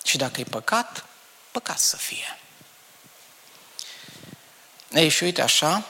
Și 0.04 0.18
dacă 0.18 0.40
e 0.40 0.44
păcat, 0.44 1.06
păcat 1.52 1.80
să 1.80 1.98
fie. 1.98 2.40
Ei, 4.96 5.10
și 5.10 5.24
uite 5.24 5.42
așa, 5.42 5.86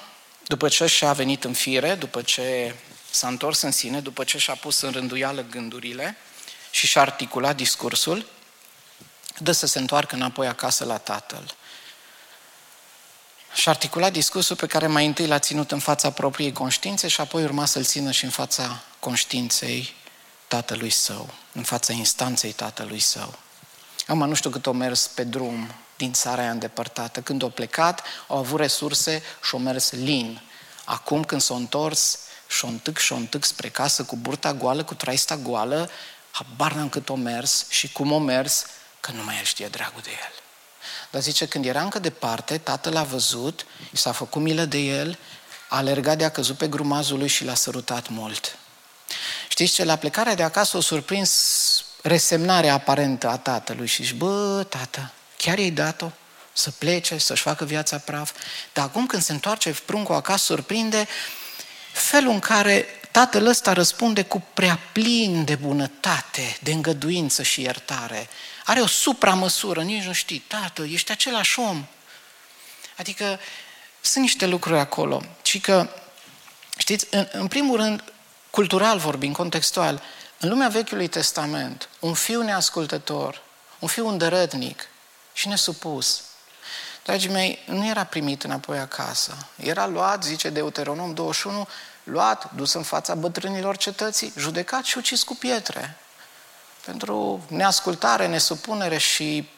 după 0.47 0.67
ce 0.67 0.85
și-a 0.85 1.13
venit 1.13 1.43
în 1.43 1.53
fire, 1.53 1.95
după 1.95 2.21
ce 2.21 2.75
s-a 3.11 3.27
întors 3.27 3.61
în 3.61 3.71
sine, 3.71 3.99
după 3.99 4.23
ce 4.23 4.37
și-a 4.37 4.55
pus 4.55 4.81
în 4.81 4.91
rânduială 4.91 5.41
gândurile 5.41 6.17
și 6.71 6.87
și-a 6.87 7.01
articulat 7.01 7.55
discursul, 7.55 8.25
dă 9.37 9.51
să 9.51 9.65
se 9.65 9.79
întoarcă 9.79 10.15
înapoi 10.15 10.47
acasă 10.47 10.85
la 10.85 10.97
tatăl. 10.97 11.55
Și-a 13.53 13.71
articulat 13.71 14.11
discursul 14.11 14.55
pe 14.55 14.67
care 14.67 14.87
mai 14.87 15.05
întâi 15.05 15.27
l-a 15.27 15.39
ținut 15.39 15.71
în 15.71 15.79
fața 15.79 16.11
propriei 16.11 16.51
conștiințe 16.51 17.07
și 17.07 17.21
apoi 17.21 17.43
urma 17.43 17.65
să-l 17.65 17.83
țină 17.83 18.11
și 18.11 18.23
în 18.23 18.29
fața 18.29 18.83
conștiinței 18.99 19.93
tatălui 20.47 20.89
său, 20.89 21.33
în 21.51 21.63
fața 21.63 21.93
instanței 21.93 22.51
tatălui 22.51 22.99
său. 22.99 23.39
Acum 24.07 24.27
nu 24.27 24.33
știu 24.33 24.49
cât 24.49 24.65
o 24.65 24.71
mers 24.71 25.07
pe 25.07 25.23
drum 25.23 25.75
din 25.97 26.13
țara 26.13 26.41
aia 26.41 26.51
îndepărtată. 26.51 27.21
Când 27.21 27.43
au 27.43 27.49
plecat, 27.49 28.03
au 28.27 28.37
avut 28.37 28.59
resurse 28.59 29.23
și 29.43 29.49
au 29.53 29.59
mers 29.59 29.91
lin. 29.91 30.41
Acum 30.83 31.23
când 31.23 31.41
s-au 31.41 31.55
întors, 31.55 32.19
și-o 32.47 32.67
întâc 32.67 32.97
și-o 32.97 33.15
întâc 33.15 33.43
spre 33.43 33.69
casă 33.69 34.03
cu 34.03 34.15
burta 34.15 34.53
goală, 34.53 34.83
cu 34.83 34.93
traista 34.93 35.35
goală, 35.37 35.89
habar 36.31 36.73
n-am 36.73 36.89
cât 36.89 37.09
o 37.09 37.15
mers 37.15 37.65
și 37.69 37.91
cum 37.91 38.11
o 38.11 38.19
mers, 38.19 38.65
că 38.99 39.11
nu 39.11 39.23
mai 39.23 39.37
el 39.37 39.43
știe 39.43 39.67
dragul 39.67 40.01
de 40.03 40.09
el. 40.09 40.33
Dar 41.11 41.21
zice, 41.21 41.47
când 41.47 41.65
era 41.65 41.81
încă 41.81 41.99
departe, 41.99 42.57
tatăl 42.57 42.93
l-a 42.93 43.03
văzut, 43.03 43.65
i 43.91 43.97
s-a 43.97 44.11
făcut 44.11 44.41
milă 44.41 44.65
de 44.65 44.77
el, 44.77 45.17
a 45.69 45.77
alergat 45.77 46.17
de 46.17 46.23
a 46.23 46.31
căzut 46.31 46.57
pe 46.57 46.67
grumazul 46.67 47.17
lui 47.17 47.27
și 47.27 47.43
l-a 47.43 47.53
sărutat 47.53 48.09
mult. 48.09 48.57
Știți 49.49 49.73
ce? 49.73 49.83
La 49.83 49.95
plecarea 49.95 50.35
de 50.35 50.43
acasă 50.43 50.77
o 50.77 50.81
surprins 50.81 51.74
resemnarea 52.07 52.73
aparentă 52.73 53.29
a 53.29 53.37
tatălui 53.37 53.87
și 53.87 54.03
zice, 54.03 54.15
bă, 54.15 54.65
tată, 54.69 55.11
chiar 55.37 55.57
i-ai 55.57 55.69
dat-o? 55.69 56.11
Să 56.53 56.71
plece, 56.71 57.17
să-și 57.17 57.41
facă 57.41 57.65
viața 57.65 57.97
praf. 57.97 58.31
Dar 58.73 58.85
acum 58.85 59.05
când 59.05 59.21
se 59.21 59.31
întoarce 59.31 59.75
pruncul 59.85 60.15
acasă, 60.15 60.43
surprinde 60.43 61.07
felul 61.91 62.31
în 62.31 62.39
care 62.39 62.85
tatăl 63.11 63.45
ăsta 63.45 63.73
răspunde 63.73 64.23
cu 64.23 64.43
prea 64.53 64.79
plin 64.91 65.43
de 65.43 65.55
bunătate, 65.55 66.57
de 66.61 66.71
îngăduință 66.71 67.43
și 67.43 67.61
iertare. 67.61 68.29
Are 68.65 68.81
o 68.81 68.87
supramăsură, 68.87 69.81
nici 69.81 70.03
nu 70.03 70.13
știi, 70.13 70.43
tată, 70.47 70.83
ești 70.83 71.11
același 71.11 71.59
om. 71.59 71.85
Adică 72.97 73.39
sunt 74.01 74.23
niște 74.23 74.45
lucruri 74.45 74.79
acolo. 74.79 75.21
Și 75.41 75.59
că, 75.59 75.89
știți, 76.77 77.07
în, 77.09 77.27
în 77.31 77.47
primul 77.47 77.77
rând, 77.77 78.03
cultural 78.49 78.97
vorbind, 78.97 79.35
contextual, 79.35 80.01
în 80.45 80.51
lumea 80.51 80.67
Vechiului 80.67 81.07
Testament, 81.07 81.89
un 81.99 82.13
fiu 82.13 82.41
neascultător, 82.41 83.41
un 83.79 83.87
fiu 83.87 84.07
îndărătnic 84.07 84.87
și 85.33 85.47
nesupus, 85.47 86.21
Dragii 87.03 87.29
mei, 87.29 87.59
nu 87.67 87.87
era 87.87 88.03
primit 88.03 88.43
înapoi 88.43 88.79
acasă. 88.79 89.37
Era 89.55 89.87
luat, 89.87 90.23
zice 90.23 90.49
Deuteronom 90.49 91.13
21, 91.13 91.67
luat, 92.03 92.51
dus 92.53 92.73
în 92.73 92.83
fața 92.83 93.15
bătrânilor 93.15 93.77
cetății, 93.77 94.33
judecat 94.37 94.83
și 94.83 94.97
ucis 94.97 95.23
cu 95.23 95.35
pietre. 95.35 95.97
Pentru 96.85 97.43
neascultare, 97.47 98.27
nesupunere 98.27 98.97
și 98.97 99.49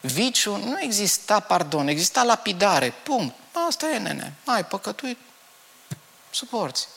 viciu 0.00 0.56
nu 0.56 0.80
exista 0.80 1.40
pardon, 1.40 1.88
exista 1.88 2.22
lapidare. 2.22 2.94
Punct. 3.02 3.34
Asta 3.68 3.90
e, 3.90 3.98
nene. 3.98 4.34
Ai 4.44 4.64
păcătuit, 4.64 5.18
suporți. 6.30 6.88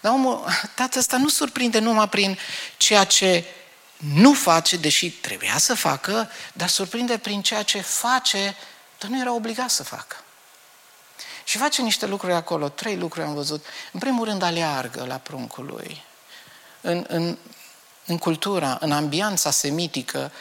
Dar 0.00 0.12
omul, 0.12 0.44
tatăl 0.74 1.00
ăsta 1.00 1.16
nu 1.16 1.28
surprinde 1.28 1.78
numai 1.78 2.08
prin 2.08 2.38
ceea 2.76 3.04
ce 3.04 3.44
nu 3.96 4.32
face, 4.32 4.76
deși 4.76 5.10
trebuia 5.10 5.58
să 5.58 5.74
facă, 5.74 6.30
dar 6.52 6.68
surprinde 6.68 7.18
prin 7.18 7.42
ceea 7.42 7.62
ce 7.62 7.80
face, 7.80 8.56
dar 8.98 9.10
nu 9.10 9.20
era 9.20 9.32
obligat 9.32 9.70
să 9.70 9.82
facă. 9.82 10.16
Și 11.44 11.58
face 11.58 11.82
niște 11.82 12.06
lucruri 12.06 12.32
acolo, 12.32 12.68
trei 12.68 12.96
lucruri 12.96 13.26
am 13.26 13.34
văzut. 13.34 13.66
În 13.92 14.00
primul 14.00 14.24
rând, 14.24 14.42
aleargă 14.42 15.04
la 15.04 15.16
pruncul 15.16 15.64
lui. 15.64 16.04
În, 16.80 17.04
în, 17.08 17.38
în 18.06 18.18
cultura, 18.18 18.76
în 18.80 18.92
ambianța 18.92 19.50
semitică, 19.50 20.32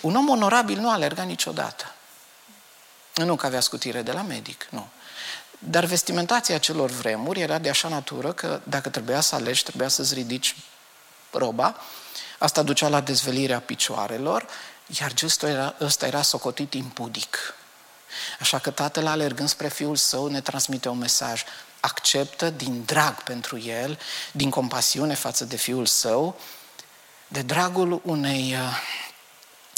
un 0.00 0.16
om 0.16 0.28
onorabil 0.28 0.78
nu 0.78 0.90
alerga 0.90 1.22
niciodată. 1.22 1.94
Nu 3.14 3.36
că 3.36 3.46
avea 3.46 3.60
scutire 3.60 4.02
de 4.02 4.12
la 4.12 4.22
medic, 4.22 4.66
nu. 4.70 4.88
Dar 5.66 5.84
vestimentația 5.84 6.58
celor 6.58 6.90
vremuri 6.90 7.40
era 7.40 7.58
de 7.58 7.68
așa 7.68 7.88
natură 7.88 8.32
că 8.32 8.60
dacă 8.62 8.88
trebuia 8.88 9.20
să 9.20 9.34
alegi, 9.34 9.62
trebuia 9.62 9.88
să-ți 9.88 10.14
ridici 10.14 10.56
roba, 11.30 11.76
asta 12.38 12.62
ducea 12.62 12.88
la 12.88 13.00
dezvelirea 13.00 13.60
picioarelor, 13.60 14.46
iar 15.00 15.12
gestul 15.12 15.48
era, 15.48 15.74
ăsta 15.80 16.06
era 16.06 16.22
socotit 16.22 16.74
impudic. 16.74 17.54
Așa 18.40 18.58
că 18.58 18.70
tatăl, 18.70 19.06
alergând 19.06 19.48
spre 19.48 19.68
fiul 19.68 19.96
său, 19.96 20.26
ne 20.26 20.40
transmite 20.40 20.88
un 20.88 20.98
mesaj. 20.98 21.42
Acceptă 21.80 22.50
din 22.50 22.84
drag 22.84 23.22
pentru 23.22 23.58
el, 23.58 23.98
din 24.32 24.50
compasiune 24.50 25.14
față 25.14 25.44
de 25.44 25.56
fiul 25.56 25.86
său, 25.86 26.40
de 27.28 27.42
dragul 27.42 28.00
unei 28.04 28.54
uh, 28.54 28.78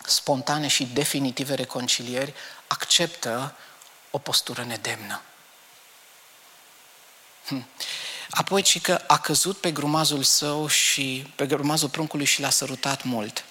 spontane 0.06 0.66
și 0.66 0.84
definitive 0.84 1.54
reconcilieri, 1.54 2.34
acceptă 2.66 3.54
o 4.10 4.18
postură 4.18 4.62
nedemnă. 4.62 5.20
Hm. 7.46 7.66
Apoi, 8.30 8.62
ci 8.62 8.80
că 8.80 9.02
a 9.06 9.18
căzut 9.18 9.56
pe 9.56 9.70
grumazul 9.70 10.22
său 10.22 10.66
și 10.66 11.32
pe 11.34 11.46
grumazul 11.46 11.88
pruncului 11.88 12.24
și 12.24 12.40
l-a 12.40 12.50
sărutat 12.50 13.02
mult. 13.02 13.44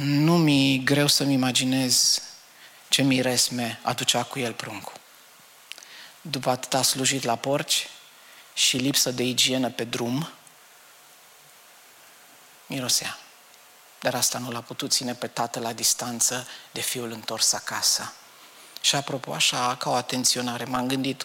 Nu 0.00 0.36
mi 0.36 0.82
greu 0.84 1.06
să-mi 1.06 1.32
imaginez 1.32 2.22
ce 2.88 3.02
miresme 3.02 3.80
aducea 3.82 4.22
cu 4.22 4.38
el 4.38 4.52
pruncul. 4.52 4.92
După 6.20 6.50
atât 6.50 6.74
a 6.74 6.82
slujit 6.82 7.22
la 7.22 7.36
porci 7.36 7.88
și 8.54 8.76
lipsă 8.76 9.10
de 9.10 9.22
igienă 9.22 9.70
pe 9.70 9.84
drum, 9.84 10.28
mirosea. 12.66 13.18
Dar 14.00 14.14
asta 14.14 14.38
nu 14.38 14.50
l-a 14.50 14.60
putut 14.60 14.92
ține 14.92 15.14
pe 15.14 15.26
tatăl 15.26 15.62
la 15.62 15.72
distanță 15.72 16.46
de 16.72 16.80
fiul 16.80 17.12
întors 17.12 17.52
acasă. 17.52 18.12
Și 18.80 18.94
apropo, 18.94 19.32
așa, 19.32 19.76
ca 19.76 19.90
o 19.90 19.94
atenționare, 19.94 20.64
m-am 20.64 20.86
gândit 20.86 21.24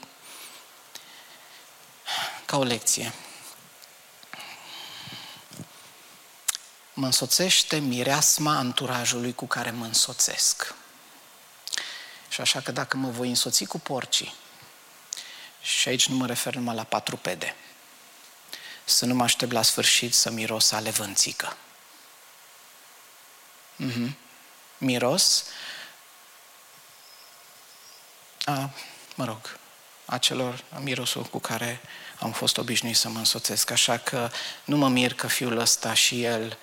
ca 2.46 2.58
o 2.58 2.64
lecție. 2.64 3.14
Mă 6.94 7.06
însoțește 7.06 7.78
mireasma 7.78 8.58
anturajului 8.58 9.34
cu 9.34 9.46
care 9.46 9.72
mă 9.72 9.86
însoțesc. 9.86 10.74
Și 12.30 12.42
așa 12.42 12.62
că 12.62 12.72
dacă 12.72 12.98
mă 12.98 13.10
voi 13.10 13.30
însoți 13.30 13.66
cu 13.66 13.80
porcii, 13.80 14.34
și 15.62 15.88
aici 15.88 16.08
nu 16.08 16.16
mă 16.16 16.26
refer 16.26 16.56
numai 16.56 16.76
la 16.76 16.84
patru 16.84 17.18
pede, 17.18 17.56
să 18.86 19.06
nu 19.06 19.14
mă 19.14 19.24
aștept 19.24 19.52
la 19.52 19.62
sfârșit 19.62 20.14
să 20.14 20.30
miros 20.30 20.72
ale 20.72 20.90
vânțică. 20.90 21.58
Mm-hmm. 23.84 24.10
Miros 24.78 25.44
a, 28.46 28.70
mă 29.16 29.26
rog, 29.26 29.60
acelor 30.06 30.64
mirosul 30.80 31.24
cu 31.24 31.40
care 31.40 31.82
am 32.20 32.32
fost 32.32 32.58
obișnuit 32.58 32.96
să 32.96 33.10
mă 33.10 33.18
însoțesc. 33.18 33.72
Așa 33.72 33.98
că 33.98 34.30
nu 34.64 34.78
mă 34.78 34.90
mir 34.90 35.14
că 35.14 35.28
fiul 35.28 35.58
ăsta 35.58 35.94
și 35.94 36.24
el 36.24 36.58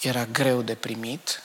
era 0.00 0.24
greu 0.24 0.62
de 0.62 0.74
primit, 0.74 1.42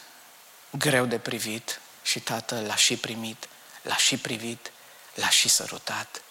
greu 0.72 1.06
de 1.06 1.20
privit, 1.20 1.82
și 2.10 2.20
tatăl 2.20 2.66
l-a 2.66 2.76
și 2.76 2.96
primit, 2.98 3.48
l-a 3.82 3.96
și 3.96 4.18
privit, 4.18 4.72
l-a 5.14 5.30
și 5.30 5.50
sărutat 5.50 6.22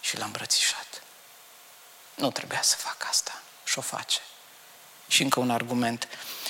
și 0.00 0.16
l-a 0.16 0.24
îmbrățișat. 0.24 1.02
Nu 2.14 2.30
trebuia 2.30 2.62
să 2.62 2.76
facă 2.76 3.06
asta 3.10 3.42
și 3.64 3.78
o 3.78 3.82
face. 3.82 4.18
Și 5.08 5.22
încă 5.22 5.40
un 5.40 5.50
argument. 5.50 6.08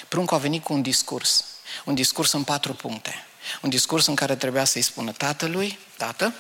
Pruncul 0.09 0.37
a 0.37 0.41
venit 0.41 0.63
cu 0.63 0.73
un 0.73 0.83
discurs. 0.83 1.45
Un 1.85 1.95
discurs 1.95 2.33
în 2.33 2.45
patru 2.45 2.75
puncte. 2.75 3.27
Un 3.63 3.71
discurs 3.71 4.07
în 4.07 4.15
care 4.15 4.37
trebuia 4.37 4.65
să-i 4.65 4.83
spună 4.83 5.13
tatălui, 5.13 5.79
tată, 5.97 6.35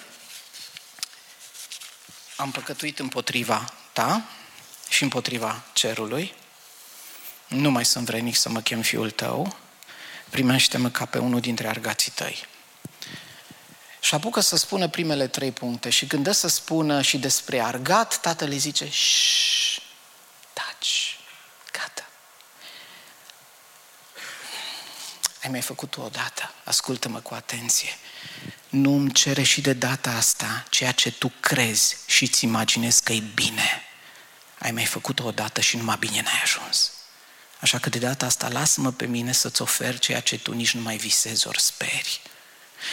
am 2.45 2.51
păcătuit 2.51 2.99
împotriva 2.99 3.73
ta 3.93 4.23
și 4.89 5.03
împotriva 5.03 5.63
cerului, 5.73 6.35
nu 7.47 7.71
mai 7.71 7.85
sunt 7.85 8.05
vrenic 8.05 8.37
să 8.37 8.49
mă 8.49 8.61
chem 8.61 8.83
fiul 8.83 9.11
tău, 9.11 9.57
primește-mă 10.31 10.91
ca 10.91 11.05
pe 11.05 11.19
unul 11.19 11.41
dintre 11.41 11.69
argații 11.69 12.13
tăi. 12.13 12.47
Și 14.01 14.15
apucă 14.15 14.41
să 14.41 14.57
spună 14.57 14.89
primele 14.89 15.27
trei 15.27 15.53
puncte 15.53 15.91
și 15.91 16.07
când 16.07 16.25
dă 16.25 16.33
să 16.33 16.49
spună 16.49 17.03
și 17.03 17.19
despre 17.19 17.61
argat, 17.61 18.21
tatăl 18.21 18.51
îi 18.51 18.59
zice, 18.59 18.91
șșșș, 18.91 19.79
taci, 20.53 21.19
gata. 21.73 22.09
Ai 25.43 25.51
mai 25.51 25.61
făcut-o 25.61 26.03
odată, 26.03 26.55
ascultă-mă 26.65 27.21
cu 27.21 27.35
atenție. 27.35 27.99
Nu 28.75 28.93
îmi 28.93 29.13
cere 29.13 29.43
și 29.43 29.61
de 29.61 29.73
data 29.73 30.11
asta 30.11 30.65
ceea 30.71 30.93
ce 30.93 31.11
tu 31.11 31.33
crezi 31.41 31.97
și 32.07 32.23
îți 32.25 32.45
imaginezi 32.45 33.03
că 33.03 33.13
e 33.13 33.23
bine. 33.35 33.83
Ai 34.59 34.71
mai 34.71 34.85
făcut-o 34.85 35.25
odată 35.25 35.61
și 35.61 35.77
numai 35.77 35.97
bine 35.99 36.23
n-ai 36.23 36.41
ajuns. 36.43 36.93
Așa 37.61 37.79
că 37.79 37.89
de 37.89 37.99
data 37.99 38.27
asta 38.27 38.49
lasă-mă 38.49 38.93
pe 38.93 39.07
mine 39.07 39.33
să-ți 39.33 39.63
ofer 39.63 39.99
ceea 39.99 40.21
ce 40.21 40.39
tu 40.39 40.53
nici 40.53 40.75
nu 40.75 40.81
mai 40.81 40.97
visezi 40.97 41.47
ori 41.47 41.61
speri. 41.61 42.21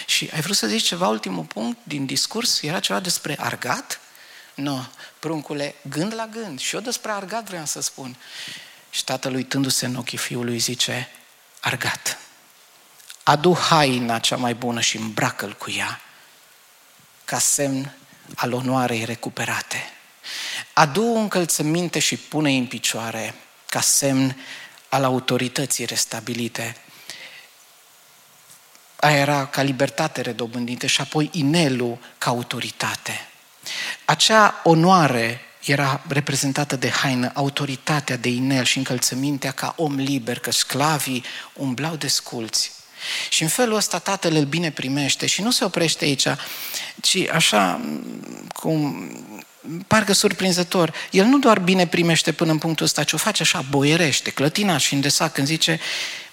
Și 0.05 0.29
ai 0.33 0.41
vrut 0.41 0.55
să 0.55 0.67
zici 0.67 0.83
ceva, 0.83 1.07
ultimul 1.07 1.43
punct 1.43 1.77
din 1.83 2.05
discurs? 2.05 2.61
Era 2.61 2.79
ceva 2.79 2.99
despre 2.99 3.35
argat? 3.39 3.99
Nu, 4.55 4.75
no, 4.75 4.83
pruncule, 5.19 5.75
gând 5.89 6.13
la 6.13 6.27
gând. 6.27 6.59
Și 6.59 6.75
eu 6.75 6.81
despre 6.81 7.11
argat 7.11 7.47
vreau 7.47 7.65
să 7.65 7.81
spun. 7.81 8.17
Și 8.89 9.03
tatăl 9.03 9.33
uitându-se 9.33 9.85
în 9.85 9.95
ochii 9.95 10.17
fiului 10.17 10.59
zice, 10.59 11.09
argat, 11.59 12.17
adu 13.23 13.53
haina 13.53 14.19
cea 14.19 14.35
mai 14.35 14.53
bună 14.53 14.81
și 14.81 14.97
îmbracă-l 14.97 15.53
cu 15.53 15.71
ea, 15.71 16.01
ca 17.25 17.39
semn 17.39 17.95
al 18.35 18.53
onoarei 18.53 19.05
recuperate. 19.05 19.83
Adu 20.73 21.03
încălțăminte 21.03 21.99
și 21.99 22.17
pune 22.17 22.51
în 22.51 22.65
picioare, 22.65 23.33
ca 23.65 23.81
semn 23.81 24.37
al 24.89 25.03
autorității 25.03 25.85
restabilite. 25.85 26.75
Aia 28.95 29.17
era 29.17 29.45
ca 29.45 29.61
libertate 29.61 30.21
redobândită 30.21 30.85
și 30.85 31.01
apoi 31.01 31.29
inelul 31.31 31.97
ca 32.17 32.29
autoritate. 32.29 33.27
Acea 34.05 34.61
onoare 34.63 35.41
era 35.65 36.01
reprezentată 36.07 36.75
de 36.75 36.89
haină, 36.89 37.31
autoritatea 37.33 38.17
de 38.17 38.29
inel 38.29 38.63
și 38.63 38.77
încălțămintea 38.77 39.51
ca 39.51 39.73
om 39.77 39.95
liber, 39.95 40.39
că 40.39 40.51
sclavii 40.51 41.23
umblau 41.53 41.95
de 41.95 42.07
sculți. 42.07 42.71
Și 43.29 43.43
în 43.43 43.49
felul 43.49 43.75
ăsta 43.75 43.99
tatăl 43.99 44.35
îl 44.35 44.43
bine 44.45 44.71
primește 44.71 45.25
și 45.25 45.41
nu 45.41 45.51
se 45.51 45.63
oprește 45.63 46.05
aici, 46.05 46.27
ci 47.01 47.17
așa 47.33 47.81
cum 48.53 49.11
parcă 49.87 50.13
surprinzător, 50.13 50.93
el 51.11 51.25
nu 51.25 51.39
doar 51.39 51.59
bine 51.59 51.87
primește 51.87 52.31
până 52.31 52.51
în 52.51 52.57
punctul 52.57 52.85
ăsta, 52.85 53.03
ci 53.03 53.13
o 53.13 53.17
face 53.17 53.41
așa, 53.41 53.65
boierește, 53.69 54.29
clătina 54.29 54.77
și 54.77 54.93
îndesa 54.93 55.29
când 55.29 55.47
zice, 55.47 55.79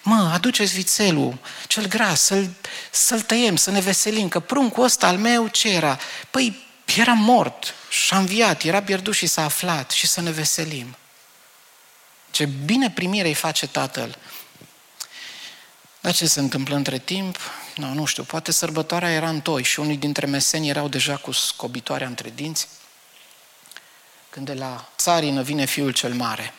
mă, 0.02 0.30
aduceți 0.32 0.74
vițelul, 0.74 1.38
cel 1.66 1.86
gras, 1.86 2.20
să-l, 2.20 2.48
să-l 2.90 3.20
tăiem, 3.20 3.56
să 3.56 3.70
ne 3.70 3.80
veselim, 3.80 4.28
că 4.28 4.40
pruncul 4.40 4.84
ăsta 4.84 5.06
al 5.06 5.16
meu 5.16 5.48
ce 5.48 5.68
era? 5.68 5.98
Păi, 6.30 6.66
era 6.96 7.12
mort 7.12 7.74
și 7.88 8.14
a 8.14 8.18
înviat, 8.18 8.62
era 8.62 8.82
pierdut 8.82 9.14
și 9.14 9.26
s-a 9.26 9.44
aflat 9.44 9.90
și 9.90 10.06
să 10.06 10.20
ne 10.20 10.30
veselim. 10.30 10.96
Ce 12.30 12.44
bine 12.64 12.90
primire 12.90 13.28
îi 13.28 13.34
face 13.34 13.66
tatăl. 13.66 14.16
Dar 16.00 16.14
ce 16.14 16.26
se 16.26 16.40
întâmplă 16.40 16.74
între 16.74 16.98
timp? 16.98 17.38
Nu, 17.76 17.92
nu 17.92 18.04
știu, 18.04 18.22
poate 18.22 18.52
sărbătoarea 18.52 19.10
era 19.10 19.28
în 19.28 19.40
toi 19.40 19.62
și 19.62 19.80
unii 19.80 19.96
dintre 19.96 20.26
meseni 20.26 20.68
erau 20.68 20.88
deja 20.88 21.16
cu 21.16 21.32
scobitoarea 21.32 22.06
între 22.06 22.32
dinți 22.34 22.68
când 24.30 24.46
de 24.46 24.54
la 24.54 24.88
țarină 24.96 25.42
vine 25.42 25.64
fiul 25.64 25.92
cel 25.92 26.14
mare. 26.14 26.54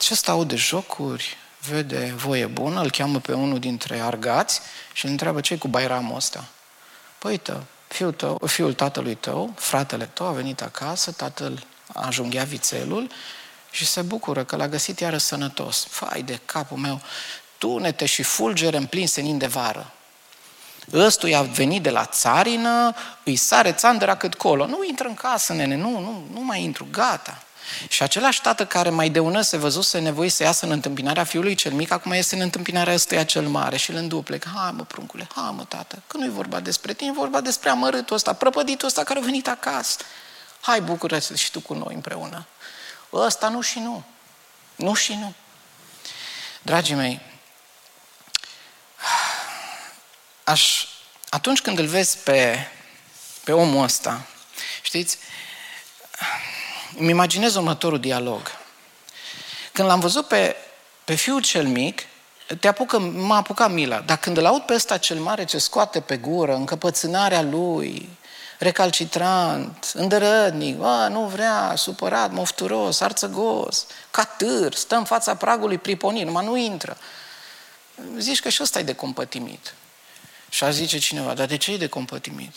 Și 0.00 0.08
ăsta 0.12 0.30
aude 0.30 0.56
jocuri, 0.56 1.36
vede 1.68 2.12
voie 2.16 2.46
bună, 2.46 2.80
îl 2.80 2.90
cheamă 2.90 3.18
pe 3.18 3.32
unul 3.32 3.58
dintre 3.58 4.00
argați 4.00 4.60
și 4.92 5.04
îl 5.04 5.10
întreabă 5.10 5.40
ce 5.40 5.58
cu 5.58 5.68
bairamul 5.68 6.16
ăsta. 6.16 6.48
Păi, 7.18 7.38
tă, 7.38 7.64
fiul, 7.88 8.12
tău, 8.12 8.40
fiul 8.46 8.72
tatălui 8.74 9.14
tău, 9.14 9.52
fratele 9.56 10.06
tău 10.06 10.26
a 10.26 10.32
venit 10.32 10.62
acasă, 10.62 11.12
tatăl 11.12 11.66
a 11.94 12.10
junghiat 12.10 12.46
vițelul 12.46 13.10
și 13.70 13.86
se 13.86 14.02
bucură 14.02 14.44
că 14.44 14.56
l-a 14.56 14.68
găsit 14.68 15.00
iară 15.00 15.18
sănătos. 15.18 15.86
Fai 15.90 16.22
de 16.22 16.40
capul 16.44 16.76
meu, 16.76 17.00
tunete 17.58 18.06
și 18.06 18.22
fulgere 18.22 18.76
în 18.76 18.86
plin 18.86 19.06
senin 19.06 19.38
de 19.38 19.46
vară. 19.46 19.92
Ăstuia 20.92 21.38
a 21.38 21.42
venit 21.42 21.82
de 21.82 21.90
la 21.90 22.04
țarină, 22.04 22.94
îi 23.22 23.36
sare 23.36 23.72
țandăra 23.72 24.16
cât 24.16 24.34
colo. 24.34 24.66
Nu 24.66 24.84
intră 24.88 25.08
în 25.08 25.14
casă, 25.14 25.52
nene, 25.52 25.76
nu, 25.76 25.90
nu, 25.90 26.26
nu 26.32 26.40
mai 26.40 26.62
intru, 26.62 26.86
gata. 26.90 27.42
Și 27.88 28.02
același 28.02 28.40
tată 28.40 28.66
care 28.66 28.90
mai 28.90 29.08
de 29.08 29.18
ună 29.18 29.40
se 29.40 29.56
văzuse 29.56 29.98
nevoie 29.98 30.30
să 30.30 30.42
iasă 30.42 30.64
în 30.64 30.70
întâmpinarea 30.70 31.24
fiului 31.24 31.54
cel 31.54 31.72
mic, 31.72 31.90
acum 31.90 32.12
este 32.12 32.34
în 32.34 32.40
întâmpinarea 32.40 32.94
ăstuia 32.94 33.24
cel 33.24 33.48
mare 33.48 33.76
și 33.76 33.90
îl 33.90 33.96
înduplec. 33.96 34.46
Hai 34.54 34.70
mă, 34.70 34.84
pruncule, 34.84 35.28
hai 35.34 35.52
mă, 35.56 35.64
tată, 35.64 36.02
că 36.06 36.16
nu-i 36.16 36.28
vorba 36.30 36.60
despre 36.60 36.92
tine, 36.92 37.10
e 37.10 37.18
vorba 37.18 37.40
despre 37.40 37.70
amărâtul 37.70 38.16
ăsta, 38.16 38.32
prăpăditul 38.32 38.86
ăsta 38.86 39.04
care 39.04 39.18
a 39.18 39.22
venit 39.22 39.48
acasă. 39.48 39.98
Hai, 40.60 40.80
bucură-te 40.80 41.34
și 41.34 41.50
tu 41.50 41.60
cu 41.60 41.74
noi 41.74 41.94
împreună. 41.94 42.46
Ăsta 43.12 43.48
nu 43.48 43.60
și 43.60 43.78
nu. 43.78 44.04
Nu 44.76 44.94
și 44.94 45.14
nu. 45.14 45.32
Dragii 46.62 46.94
mei, 46.94 47.20
aș, 50.48 50.86
atunci 51.28 51.60
când 51.60 51.78
îl 51.78 51.86
vezi 51.86 52.18
pe, 52.18 52.68
pe 53.44 53.52
omul 53.52 53.82
ăsta, 53.82 54.26
știți, 54.82 55.18
îmi 56.98 57.10
imaginez 57.10 57.54
următorul 57.54 58.00
dialog. 58.00 58.40
Când 59.72 59.88
l-am 59.88 60.00
văzut 60.00 60.26
pe, 60.26 60.56
pe 61.04 61.14
fiul 61.14 61.42
cel 61.42 61.66
mic, 61.66 62.02
te 62.60 62.68
apucă, 62.68 62.98
m-a 62.98 63.36
apucat 63.36 63.70
mila, 63.70 64.00
dar 64.00 64.16
când 64.16 64.36
îl 64.36 64.46
aud 64.46 64.62
pe 64.62 64.74
ăsta 64.74 64.98
cel 64.98 65.18
mare 65.18 65.44
ce 65.44 65.58
scoate 65.58 66.00
pe 66.00 66.16
gură, 66.16 66.54
încăpățânarea 66.54 67.42
lui, 67.42 68.08
recalcitrant, 68.58 69.90
îndărădnic, 69.94 70.82
a, 70.82 71.08
nu 71.08 71.26
vrea, 71.26 71.72
supărat, 71.76 72.32
mofturos, 72.32 73.00
arțăgos, 73.00 73.86
catâr, 74.10 74.74
stă 74.74 74.94
în 74.94 75.04
fața 75.04 75.34
pragului 75.34 75.78
priponit, 75.78 76.24
numai 76.24 76.44
nu 76.44 76.56
intră. 76.56 76.96
Zici 78.16 78.40
că 78.40 78.48
și 78.48 78.62
ăsta 78.62 78.78
e 78.78 78.82
de 78.82 78.94
compătimit. 78.94 79.74
Și 80.48 80.64
a 80.64 80.70
zice 80.70 80.98
cineva, 80.98 81.34
dar 81.34 81.46
de 81.46 81.56
ce 81.56 81.72
e 81.72 81.76
de 81.76 81.86
compătimit? 81.86 82.54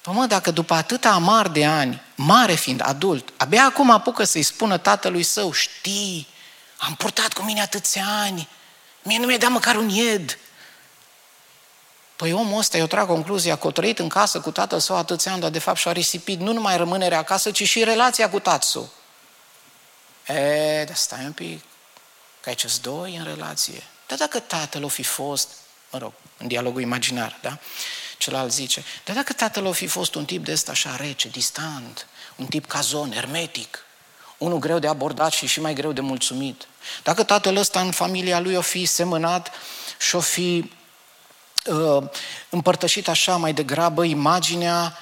Păi 0.00 0.12
mă, 0.14 0.26
dacă 0.26 0.50
după 0.50 0.74
atâta 0.74 1.10
amar 1.10 1.48
de 1.48 1.64
ani, 1.64 2.02
mare 2.14 2.54
fiind, 2.54 2.80
adult, 2.84 3.32
abia 3.36 3.64
acum 3.64 3.90
apucă 3.90 4.24
să-i 4.24 4.42
spună 4.42 4.76
tatălui 4.76 5.22
său, 5.22 5.52
știi, 5.52 6.28
am 6.76 6.94
purtat 6.94 7.32
cu 7.32 7.42
mine 7.42 7.60
atâția 7.60 8.04
ani, 8.06 8.48
mie 9.02 9.18
nu 9.18 9.26
mi-ai 9.26 9.38
dat 9.38 9.50
măcar 9.50 9.76
un 9.76 9.88
ied. 9.88 10.38
Păi 12.16 12.32
omul 12.32 12.58
ăsta, 12.58 12.76
eu 12.76 12.86
trag 12.86 13.06
concluzia 13.06 13.56
că 13.56 13.66
a 13.66 13.70
trăit 13.70 13.98
în 13.98 14.08
casă 14.08 14.40
cu 14.40 14.50
tatăl 14.50 14.80
său 14.80 14.96
atâția 14.96 15.32
ani, 15.32 15.40
dar 15.40 15.50
de 15.50 15.58
fapt 15.58 15.78
și-a 15.78 15.92
risipit 15.92 16.40
nu 16.40 16.52
numai 16.52 16.76
rămânerea 16.76 17.18
acasă, 17.18 17.50
ci 17.50 17.68
și 17.68 17.84
relația 17.84 18.30
cu 18.30 18.38
tatăl 18.38 18.90
E, 20.26 20.84
dar 20.84 20.96
stai 20.96 21.24
un 21.24 21.32
pic, 21.32 21.62
că 22.40 22.48
ai 22.48 22.54
ce 22.54 22.68
doi 22.80 23.16
în 23.16 23.24
relație. 23.24 23.82
Dar 24.06 24.18
dacă 24.18 24.40
tatăl 24.40 24.84
o 24.84 24.88
fi 24.88 25.02
fost, 25.02 25.48
mă 25.90 25.98
rog, 25.98 26.12
în 26.44 26.50
dialogul 26.50 26.80
imaginar, 26.80 27.38
da? 27.42 27.58
Celălalt 28.18 28.52
zice, 28.52 28.84
dar 29.04 29.16
dacă 29.16 29.32
tatăl 29.32 29.66
o 29.66 29.72
fi 29.72 29.86
fost 29.86 30.14
un 30.14 30.24
tip 30.24 30.44
de 30.44 30.52
ăsta 30.52 30.70
așa 30.70 30.96
rece, 30.96 31.28
distant, 31.28 32.06
un 32.36 32.46
tip 32.46 32.66
cazon, 32.66 33.12
hermetic, 33.12 33.84
unul 34.38 34.58
greu 34.58 34.78
de 34.78 34.86
abordat 34.86 35.32
și 35.32 35.46
și 35.46 35.60
mai 35.60 35.74
greu 35.74 35.92
de 35.92 36.00
mulțumit, 36.00 36.66
dacă 37.02 37.22
tatăl 37.22 37.56
ăsta 37.56 37.80
în 37.80 37.90
familia 37.90 38.40
lui 38.40 38.54
o 38.54 38.60
fi 38.60 38.84
semănat 38.84 39.50
și 39.98 40.16
o 40.16 40.20
fi 40.20 40.72
uh, 41.66 42.02
împărtășit 42.48 43.08
așa 43.08 43.36
mai 43.36 43.52
degrabă 43.52 44.04
imaginea 44.04 44.98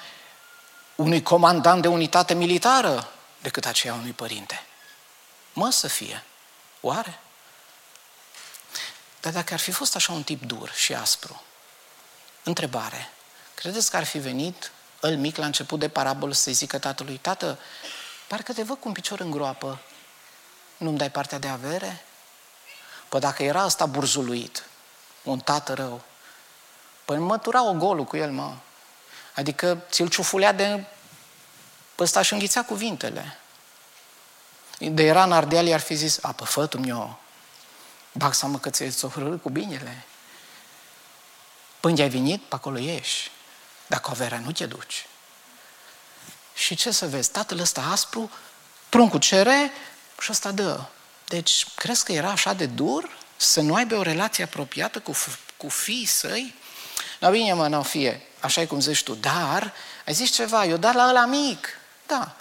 unui 0.95 1.21
comandant 1.21 1.81
de 1.81 1.87
unitate 1.87 2.33
militară 2.33 3.09
decât 3.41 3.65
aceea 3.65 3.93
unui 3.93 4.11
părinte. 4.11 4.65
Mă 5.53 5.69
să 5.69 5.87
fie. 5.87 6.23
Oare? 6.81 7.22
Dar 9.23 9.33
dacă 9.33 9.53
ar 9.53 9.59
fi 9.59 9.71
fost 9.71 9.95
așa 9.95 10.11
un 10.11 10.23
tip 10.23 10.43
dur 10.43 10.71
și 10.71 10.93
aspru, 10.93 11.43
întrebare, 12.43 13.09
credeți 13.55 13.89
că 13.89 13.97
ar 13.97 14.03
fi 14.03 14.17
venit 14.17 14.71
îl 14.99 15.17
mic 15.17 15.35
la 15.35 15.45
început 15.45 15.79
de 15.79 15.89
parabolă 15.89 16.33
să-i 16.33 16.53
zică 16.53 16.77
tatălui, 16.77 17.17
tată, 17.17 17.59
parcă 18.27 18.53
te 18.53 18.63
văd 18.63 18.77
cu 18.77 18.87
un 18.87 18.93
picior 18.93 19.19
în 19.19 19.31
groapă, 19.31 19.79
nu-mi 20.77 20.97
dai 20.97 21.11
partea 21.11 21.37
de 21.37 21.47
avere? 21.47 22.05
Păi 23.09 23.19
dacă 23.19 23.43
era 23.43 23.65
ăsta 23.65 23.85
burzuluit, 23.85 24.63
un 25.23 25.39
tată 25.39 25.73
rău, 25.73 26.01
păi 27.05 27.17
mătura 27.17 27.63
o 27.63 27.73
golul 27.73 28.03
cu 28.03 28.17
el, 28.17 28.31
mă. 28.31 28.55
Adică 29.35 29.83
ți-l 29.89 30.09
ciufulea 30.09 30.51
de... 30.51 30.85
Ăsta 31.99 32.21
și 32.21 32.33
înghițea 32.33 32.65
cuvintele. 32.65 33.37
De 34.77 35.03
era 35.03 35.23
în 35.23 35.31
Ardeal, 35.31 35.65
i-ar 35.65 35.79
fi 35.79 35.95
zis, 35.95 36.19
a, 36.21 36.31
pă, 36.31 36.45
fătul 36.45 36.79
meu, 36.79 37.21
bag 38.13 38.33
seama 38.33 38.59
că 38.59 38.69
ți-o 38.69 39.07
cu 39.41 39.49
binele. 39.49 40.05
Până 41.79 42.01
ai 42.01 42.09
venit, 42.09 42.41
pe 42.41 42.55
acolo 42.55 42.77
ieși. 42.77 43.31
Dacă 43.87 44.09
averea 44.09 44.39
nu 44.39 44.51
te 44.51 44.65
duci. 44.65 45.05
Și 46.53 46.75
ce 46.75 46.91
să 46.91 47.07
vezi? 47.07 47.31
Tatăl 47.31 47.59
ăsta 47.59 47.81
aspru, 47.81 48.31
pruncul 48.89 49.19
cere 49.19 49.71
și 50.21 50.31
ăsta 50.31 50.51
dă. 50.51 50.83
Deci, 51.27 51.67
crezi 51.75 52.03
că 52.03 52.11
era 52.11 52.29
așa 52.29 52.53
de 52.53 52.65
dur 52.65 53.17
să 53.35 53.61
nu 53.61 53.73
aibă 53.73 53.95
o 53.95 54.01
relație 54.01 54.43
apropiată 54.43 54.99
cu, 54.99 55.15
cu 55.57 55.69
fiii 55.69 56.05
săi? 56.05 56.55
Nu, 57.19 57.29
bine, 57.29 57.53
mă, 57.53 57.67
nu 57.67 57.83
fie, 57.83 58.21
așa 58.39 58.61
e 58.61 58.65
cum 58.65 58.79
zici 58.79 59.03
tu, 59.03 59.13
dar 59.13 59.73
ai 60.05 60.13
zis 60.13 60.31
ceva, 60.31 60.65
eu 60.65 60.77
dat 60.77 60.93
la 60.93 61.07
ăla 61.07 61.25
mic. 61.25 61.67
Da. 62.07 62.35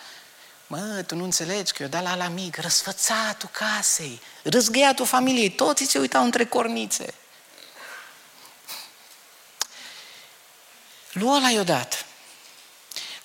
Mă, 0.75 1.03
tu 1.07 1.15
nu 1.17 1.25
înțelegi 1.25 1.73
că 1.73 1.83
eu 1.83 1.89
dat 1.89 2.03
la 2.03 2.13
ăla 2.13 2.29
mic, 2.29 2.57
răsfățatul 2.57 3.49
casei, 3.49 4.21
râzgăiatul 4.43 5.07
familiei, 5.07 5.51
toți 5.51 5.85
se 5.85 5.99
uitau 5.99 6.25
între 6.25 6.47
cornițe. 6.47 7.15
Lui 11.13 11.29
ăla 11.29 11.51
i-o 11.51 11.63
dat. 11.63 12.05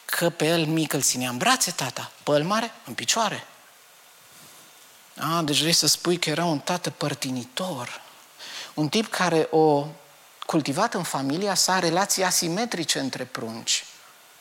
Că 0.05 0.29
pe 0.29 0.45
el 0.45 0.65
mic 0.65 0.93
îl 0.93 1.01
ținea 1.01 1.29
în 1.29 1.37
brațe 1.37 1.71
tata, 1.71 2.11
pe 2.23 2.31
el 2.31 2.43
mare 2.43 2.71
în 2.85 2.93
picioare. 2.93 3.47
A, 5.17 5.41
deci 5.41 5.59
vrei 5.59 5.73
să 5.73 5.87
spui 5.87 6.19
că 6.19 6.29
era 6.29 6.45
un 6.45 6.59
tată 6.59 6.89
părtinitor. 6.89 8.01
Un 8.73 8.89
tip 8.89 9.09
care 9.09 9.47
o 9.51 9.87
cultivat 10.45 10.93
în 10.93 11.03
familia 11.03 11.53
sa 11.53 11.79
relații 11.79 12.23
asimetrice 12.23 12.99
între 12.99 13.25
prunci. 13.25 13.85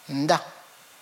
Da, 0.05 0.56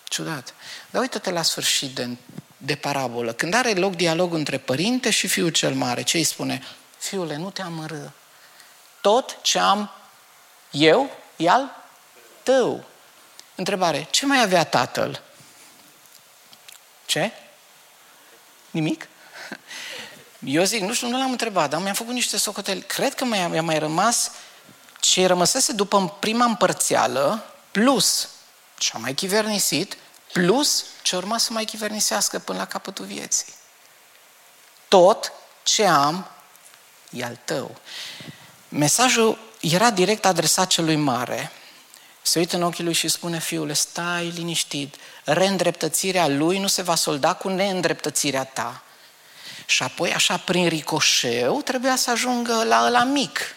ciudat. 0.09 0.53
Dar 0.89 1.01
uite-te 1.01 1.31
la 1.31 1.41
sfârșit 1.41 1.95
de, 1.95 2.09
de 2.57 2.75
parabolă. 2.75 3.33
Când 3.33 3.53
are 3.53 3.73
loc 3.73 3.95
dialog 3.95 4.33
între 4.33 4.57
părinte 4.57 5.09
și 5.09 5.27
fiul 5.27 5.49
cel 5.49 5.73
mare, 5.73 6.01
ce 6.01 6.17
îi 6.17 6.23
spune? 6.23 6.63
Fiule, 6.97 7.35
nu 7.35 7.49
te 7.49 7.61
amără. 7.61 8.13
Tot 9.01 9.37
ce 9.41 9.59
am 9.59 9.91
eu 10.71 11.09
e 11.35 11.49
al 11.49 11.83
tău. 12.43 12.83
Întrebare, 13.55 14.07
ce 14.09 14.25
mai 14.25 14.41
avea 14.41 14.63
tatăl? 14.63 15.21
Ce? 17.05 17.31
Nimic? 18.71 19.07
Eu 20.45 20.63
zic, 20.63 20.81
nu 20.81 20.93
știu, 20.93 21.07
nu 21.07 21.17
l-am 21.17 21.31
întrebat, 21.31 21.69
dar 21.69 21.81
mi-am 21.81 21.93
făcut 21.93 22.13
niște 22.13 22.37
socoteli. 22.37 22.81
Cred 22.81 23.13
că 23.13 23.25
mi-a, 23.25 23.61
mai 23.61 23.79
rămas 23.79 24.31
ce 24.99 25.25
rămăsese 25.25 25.71
după 25.71 26.17
prima 26.19 26.45
împărțeală, 26.45 27.53
plus 27.71 28.29
ce 28.77 28.91
a 28.93 28.97
mai 28.97 29.13
chivernisit, 29.13 29.97
plus 30.33 30.85
ce 31.01 31.15
urma 31.15 31.37
să 31.37 31.53
mai 31.53 31.65
chivernisească 31.65 32.39
până 32.39 32.57
la 32.57 32.67
capătul 32.67 33.05
vieții. 33.05 33.53
Tot 34.87 35.31
ce 35.63 35.85
am 35.85 36.27
e 37.09 37.23
al 37.23 37.39
tău. 37.45 37.75
Mesajul 38.69 39.39
era 39.61 39.91
direct 39.91 40.25
adresat 40.25 40.67
celui 40.67 40.95
mare, 40.95 41.51
se 42.27 42.39
uită 42.39 42.55
în 42.55 42.61
ochii 42.61 42.83
lui 42.83 42.93
și 42.93 43.07
spune, 43.07 43.39
fiule, 43.39 43.73
stai 43.73 44.29
liniștit, 44.29 44.95
reîndreptățirea 45.23 46.27
lui 46.27 46.59
nu 46.59 46.67
se 46.67 46.81
va 46.81 46.95
solda 46.95 47.33
cu 47.33 47.49
neîndreptățirea 47.49 48.43
ta. 48.43 48.83
Și 49.65 49.83
apoi, 49.83 50.13
așa, 50.13 50.37
prin 50.37 50.67
ricoșeu, 50.67 51.61
trebuia 51.61 51.95
să 51.95 52.11
ajungă 52.11 52.63
la 52.63 52.85
ăla 52.85 53.03
mic. 53.03 53.54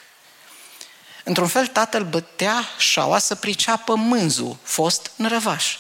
Într-un 1.29 1.49
fel, 1.49 1.67
tatăl 1.67 2.05
bătea 2.05 2.69
șaua 2.79 3.19
să 3.19 3.35
priceapă 3.35 3.95
mânzul, 3.95 4.57
fost 4.63 5.11
nărăvaș. 5.15 5.77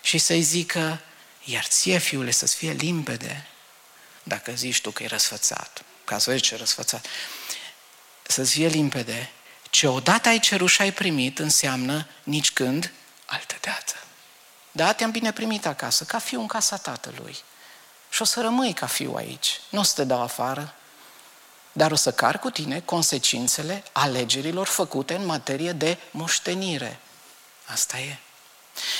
Și 0.00 0.18
să-i 0.18 0.42
zică, 0.42 1.00
iar 1.44 1.64
ție, 1.64 1.98
fiule, 1.98 2.30
să-ți 2.30 2.54
fie 2.54 2.72
limpede, 2.72 3.46
dacă 4.22 4.52
zici 4.52 4.80
tu 4.80 4.90
că 4.90 5.02
e 5.02 5.06
răsfățat, 5.06 5.82
ca 6.04 6.18
să 6.18 6.30
vezi 6.30 6.42
ce 6.42 6.56
răsfățat, 6.56 7.06
să-ți 8.22 8.50
fie 8.50 8.66
limpede, 8.66 9.30
ce 9.70 9.86
odată 9.86 10.28
ai 10.28 10.38
cerut 10.38 10.70
și 10.70 10.82
ai 10.82 10.92
primit 10.92 11.38
înseamnă 11.38 12.06
nici 12.22 12.52
când 12.52 12.92
altă 13.26 13.54
dată. 13.60 13.94
Da, 14.72 14.92
te-am 14.92 15.10
bine 15.10 15.32
primit 15.32 15.66
acasă, 15.66 16.04
ca 16.04 16.18
fiu 16.18 16.40
în 16.40 16.46
casa 16.46 16.76
tatălui. 16.76 17.36
Și 18.10 18.22
o 18.22 18.24
să 18.24 18.40
rămâi 18.40 18.72
ca 18.72 18.86
fiu 18.86 19.14
aici. 19.14 19.60
Nu 19.68 19.78
o 19.78 19.82
să 19.82 19.92
te 19.94 20.04
dau 20.04 20.22
afară. 20.22 20.74
Dar 21.72 21.90
o 21.90 21.94
să 21.94 22.12
car 22.12 22.38
cu 22.38 22.50
tine 22.50 22.80
consecințele 22.80 23.82
alegerilor 23.92 24.66
făcute 24.66 25.14
în 25.14 25.26
materie 25.26 25.72
de 25.72 25.98
moștenire. 26.10 27.00
Asta 27.64 27.98
e. 27.98 28.18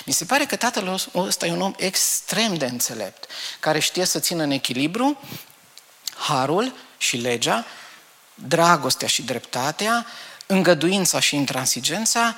Mi 0.05 0.13
se 0.13 0.25
pare 0.25 0.47
că 0.47 0.57
tatăl 0.57 1.01
ăsta 1.15 1.47
e 1.47 1.53
un 1.53 1.61
om 1.61 1.75
extrem 1.77 2.55
de 2.55 2.65
înțelept, 2.65 3.31
care 3.61 3.79
știe 3.79 4.05
să 4.05 4.19
țină 4.19 4.43
în 4.43 4.51
echilibru 4.51 5.21
harul 6.17 6.75
și 6.99 7.17
legea, 7.17 7.67
dragostea 8.35 9.09
și 9.09 9.23
dreptatea, 9.23 10.07
îngăduința 10.47 11.21
și 11.21 11.37
intransigența, 11.37 12.37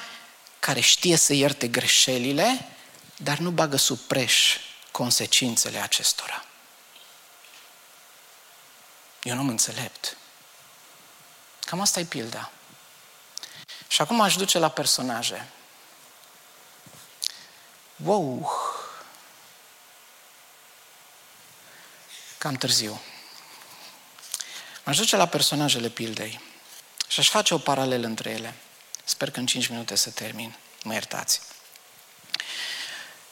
care 0.58 0.80
știe 0.80 1.16
să 1.16 1.32
ierte 1.32 1.68
greșelile, 1.68 2.68
dar 3.16 3.38
nu 3.38 3.50
bagă 3.50 3.76
sub 3.76 3.98
preș 3.98 4.56
consecințele 4.90 5.78
acestora. 5.78 6.44
E 9.22 9.32
un 9.32 9.38
om 9.38 9.48
înțelept. 9.48 10.16
Cam 11.72 11.80
asta 11.80 12.00
e 12.00 12.04
pilda. 12.04 12.50
Și 13.88 14.00
acum 14.00 14.20
aș 14.20 14.36
duce 14.36 14.58
la 14.58 14.68
personaje. 14.68 15.48
Wow! 18.04 18.52
Cam 22.38 22.54
târziu. 22.54 23.00
M-aș 24.84 24.96
duce 24.96 25.16
la 25.16 25.26
personajele 25.26 25.88
pildei 25.88 26.40
și 27.08 27.20
aș 27.20 27.28
face 27.28 27.54
o 27.54 27.58
paralelă 27.58 28.06
între 28.06 28.30
ele. 28.30 28.54
Sper 29.04 29.30
că 29.30 29.38
în 29.38 29.46
5 29.46 29.66
minute 29.66 29.94
să 29.94 30.10
termin. 30.10 30.56
Mă 30.82 30.92
iertați. 30.92 31.40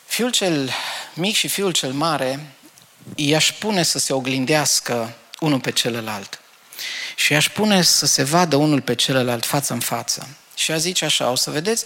Fiul 0.07 0.31
cel 0.31 0.71
mic 1.15 1.37
și 1.37 1.49
fiul 1.49 1.73
cel 1.73 1.93
mare 1.93 2.55
i-aș 3.15 3.53
pune 3.53 3.83
să 3.83 3.99
se 3.99 4.13
oglindească 4.13 5.17
unul 5.41 5.61
pe 5.61 5.73
celălalt. 5.73 6.41
Și 7.15 7.33
i-aș 7.33 7.49
pune 7.49 7.83
să 7.83 8.07
se 8.07 8.23
vadă 8.23 8.57
unul 8.57 8.81
pe 8.81 8.95
celălalt 8.95 9.47
față 9.47 9.73
în 9.73 9.81
față. 9.81 10.29
Și 10.55 10.73
a 10.73 10.77
zice 10.77 11.05
așa, 11.05 11.31
o 11.31 11.35
să 11.35 11.51
vedeți 11.51 11.85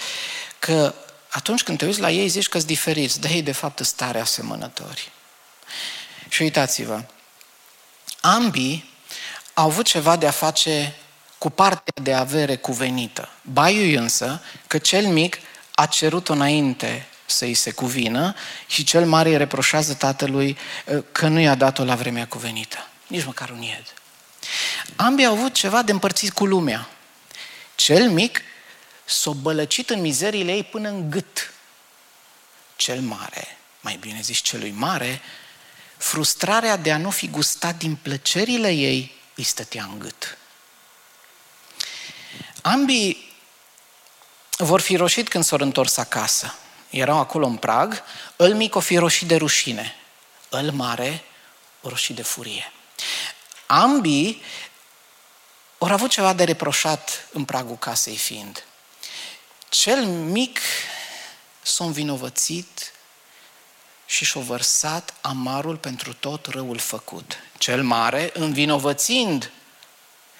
că 0.58 0.94
atunci 1.28 1.62
când 1.62 1.78
te 1.78 1.84
uiți 1.84 2.00
la 2.00 2.10
ei, 2.10 2.28
zici 2.28 2.48
că 2.48 2.56
sunt 2.56 2.70
diferiți, 2.70 3.20
dar 3.20 3.30
ei 3.30 3.42
de 3.42 3.52
fapt 3.52 3.76
sunt 3.76 3.96
tare 3.96 4.20
asemănători. 4.20 5.12
Și 6.28 6.42
uitați-vă, 6.42 7.04
ambii 8.20 8.90
au 9.54 9.64
avut 9.64 9.84
ceva 9.84 10.16
de 10.16 10.26
a 10.26 10.30
face 10.30 10.94
cu 11.38 11.50
partea 11.50 12.02
de 12.02 12.14
avere 12.14 12.56
cuvenită. 12.56 13.28
Baiui 13.42 13.94
însă 13.94 14.42
că 14.66 14.78
cel 14.78 15.06
mic 15.06 15.38
a 15.74 15.86
cerut-o 15.86 16.32
înainte 16.32 17.06
să 17.26 17.44
îi 17.44 17.54
se 17.54 17.70
cuvină 17.70 18.34
și 18.66 18.84
cel 18.84 19.06
mare 19.06 19.28
îi 19.28 19.36
reproșează 19.36 19.94
tatălui 19.94 20.56
uh, 20.86 21.02
că 21.12 21.28
nu 21.28 21.40
i-a 21.40 21.54
dat-o 21.54 21.84
la 21.84 21.94
vremea 21.94 22.26
cuvenită. 22.26 22.88
Nici 23.06 23.24
măcar 23.24 23.50
un 23.50 23.62
ied. 23.62 23.94
Ambii 24.96 25.26
au 25.26 25.32
avut 25.32 25.54
ceva 25.54 25.82
de 25.82 25.92
împărțit 25.92 26.32
cu 26.32 26.46
lumea. 26.46 26.88
Cel 27.74 28.10
mic 28.10 28.40
s-a 29.04 29.30
bălăcit 29.30 29.90
în 29.90 30.00
mizeriile 30.00 30.52
ei 30.52 30.64
până 30.64 30.88
în 30.88 31.10
gât. 31.10 31.52
Cel 32.76 33.00
mare, 33.00 33.58
mai 33.80 33.96
bine 33.96 34.20
zis 34.20 34.38
celui 34.38 34.70
mare, 34.70 35.20
frustrarea 35.96 36.76
de 36.76 36.92
a 36.92 36.96
nu 36.96 37.10
fi 37.10 37.28
gustat 37.28 37.76
din 37.76 37.96
plăcerile 37.96 38.70
ei 38.70 39.14
îi 39.34 39.44
stătea 39.44 39.84
în 39.84 39.98
gât. 39.98 40.38
Ambii 42.62 43.32
vor 44.58 44.80
fi 44.80 44.96
roșit 44.96 45.28
când 45.28 45.44
s-au 45.44 45.58
întors 45.60 45.96
acasă. 45.96 46.54
Erau 46.90 47.18
acolo 47.18 47.46
în 47.46 47.56
prag, 47.56 48.02
îl 48.36 48.54
mic 48.54 48.74
o 48.74 48.80
fi 48.80 48.96
roșit 48.96 49.28
de 49.28 49.36
rușine, 49.36 49.94
îl 50.48 50.70
mare 50.70 51.24
o 51.80 51.88
roșit 51.88 52.16
de 52.16 52.22
furie. 52.22 52.72
Ambii 53.66 54.42
au 55.78 55.88
avut 55.88 56.10
ceva 56.10 56.32
de 56.32 56.44
reproșat 56.44 57.28
în 57.32 57.44
pragul 57.44 57.76
casei 57.76 58.16
fiind. 58.16 58.64
Cel 59.68 60.04
mic 60.06 60.58
s-a 61.62 61.84
învinovățit 61.84 62.92
și 64.06 64.24
și-a 64.24 64.40
vărsat 64.40 65.14
amarul 65.20 65.76
pentru 65.76 66.14
tot 66.14 66.46
răul 66.46 66.78
făcut. 66.78 67.36
Cel 67.58 67.82
mare, 67.82 68.30
învinovățind 68.34 69.50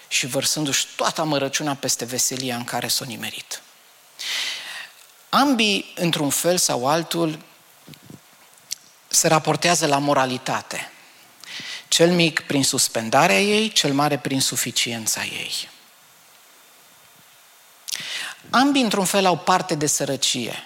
și 0.08 0.26
vărsându-și 0.26 0.86
toată 0.96 1.20
amărăciunea 1.20 1.74
peste 1.74 2.04
veselia 2.04 2.56
în 2.56 2.64
care 2.64 2.88
s-a 2.88 3.04
nimerit. 3.04 3.62
Ambii, 5.28 5.92
într-un 5.94 6.30
fel 6.30 6.58
sau 6.58 6.88
altul, 6.88 7.38
se 9.08 9.28
raportează 9.28 9.86
la 9.86 9.98
moralitate. 9.98 10.92
Cel 11.94 12.10
mic 12.10 12.40
prin 12.40 12.64
suspendarea 12.64 13.40
ei, 13.40 13.72
cel 13.72 13.92
mare 13.92 14.18
prin 14.18 14.40
suficiența 14.40 15.24
ei. 15.24 15.68
Ambii, 18.50 18.82
într-un 18.82 19.04
fel, 19.04 19.26
au 19.26 19.38
parte 19.38 19.74
de 19.74 19.86
sărăcie. 19.86 20.64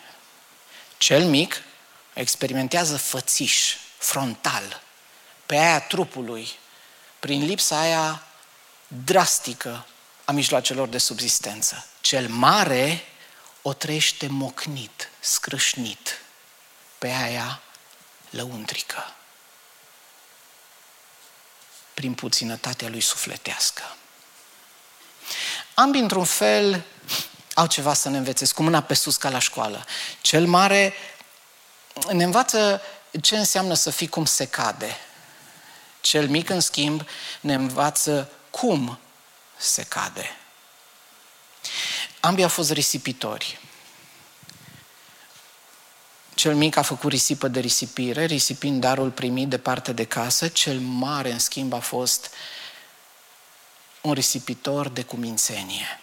Cel 0.99 1.25
mic 1.25 1.63
experimentează 2.13 2.97
fățiș, 2.97 3.77
frontal, 3.99 4.83
pe 5.47 5.57
aia 5.57 5.81
trupului, 5.81 6.49
prin 7.19 7.45
lipsa 7.45 7.81
aia 7.81 8.23
drastică 9.05 9.87
a 10.25 10.33
mijloacelor 10.33 10.89
de 10.89 10.99
subzistență. 10.99 11.87
Cel 12.01 12.29
mare 12.29 13.05
o 13.63 13.73
trăiește 13.73 14.27
mocnit, 14.27 15.11
scrâșnit, 15.21 16.23
pe 16.99 17.09
aia 17.09 17.61
lăuntrică, 18.31 19.13
prin 21.99 22.15
puținătatea 22.15 22.89
lui 22.89 23.01
sufletească. 23.01 23.83
Ambii, 25.75 26.01
într-un 26.01 26.25
fel, 26.25 26.85
au 27.55 27.67
ceva 27.67 27.95
să 27.95 28.09
ne 28.09 28.17
învețe, 28.17 28.53
cu 28.55 28.63
mâna 28.63 28.83
pe 28.83 28.95
sus 28.95 29.17
ca 29.17 29.29
la 29.29 29.39
școală. 29.39 29.85
Cel 30.21 30.47
mare 30.47 30.95
ne 32.13 32.25
învață 32.25 32.83
ce 33.21 33.37
înseamnă 33.37 33.75
să 33.75 33.91
fii 33.91 34.09
cum 34.09 34.25
se 34.25 34.47
cade. 34.47 34.97
Cel 36.01 36.29
mic, 36.29 36.49
în 36.49 36.61
schimb, 36.61 37.03
ne 37.41 37.55
învață 37.55 38.31
cum 38.51 38.99
se 39.57 39.83
cade. 39.83 40.37
Ambii 42.21 42.45
au 42.45 42.51
fost 42.51 42.71
risipitori. 42.71 43.61
Cel 46.39 46.55
mic 46.55 46.77
a 46.77 46.83
făcut 46.83 47.11
risipă 47.11 47.49
de 47.49 47.61
risipire, 47.61 48.25
risipind 48.25 48.81
darul 48.81 49.11
primit 49.11 49.49
de 49.49 49.59
parte 49.59 49.93
de 49.93 50.05
casă. 50.05 50.49
Cel 50.49 50.79
mare, 50.79 51.31
în 51.31 51.39
schimb, 51.39 51.73
a 51.73 51.79
fost 51.79 52.31
un 54.01 54.13
risipitor 54.13 54.89
de 54.89 55.03
cumințenie. 55.05 56.01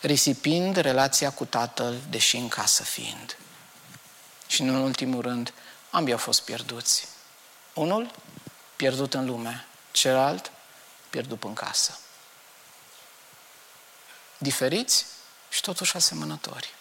Risipind 0.00 0.76
relația 0.76 1.30
cu 1.30 1.44
tatăl, 1.44 2.00
deși 2.10 2.36
în 2.36 2.48
casă 2.48 2.82
fiind. 2.82 3.36
Și 4.46 4.60
în 4.60 4.74
ultimul 4.74 5.22
rând, 5.22 5.52
ambii 5.90 6.12
au 6.12 6.18
fost 6.18 6.42
pierduți. 6.42 7.08
Unul 7.74 8.10
pierdut 8.76 9.14
în 9.14 9.26
lume, 9.26 9.66
celălalt 9.90 10.50
pierdut 11.10 11.44
în 11.44 11.54
casă. 11.54 11.98
Diferiți 14.38 15.06
și 15.50 15.60
totuși 15.60 15.96
asemănători. 15.96 16.74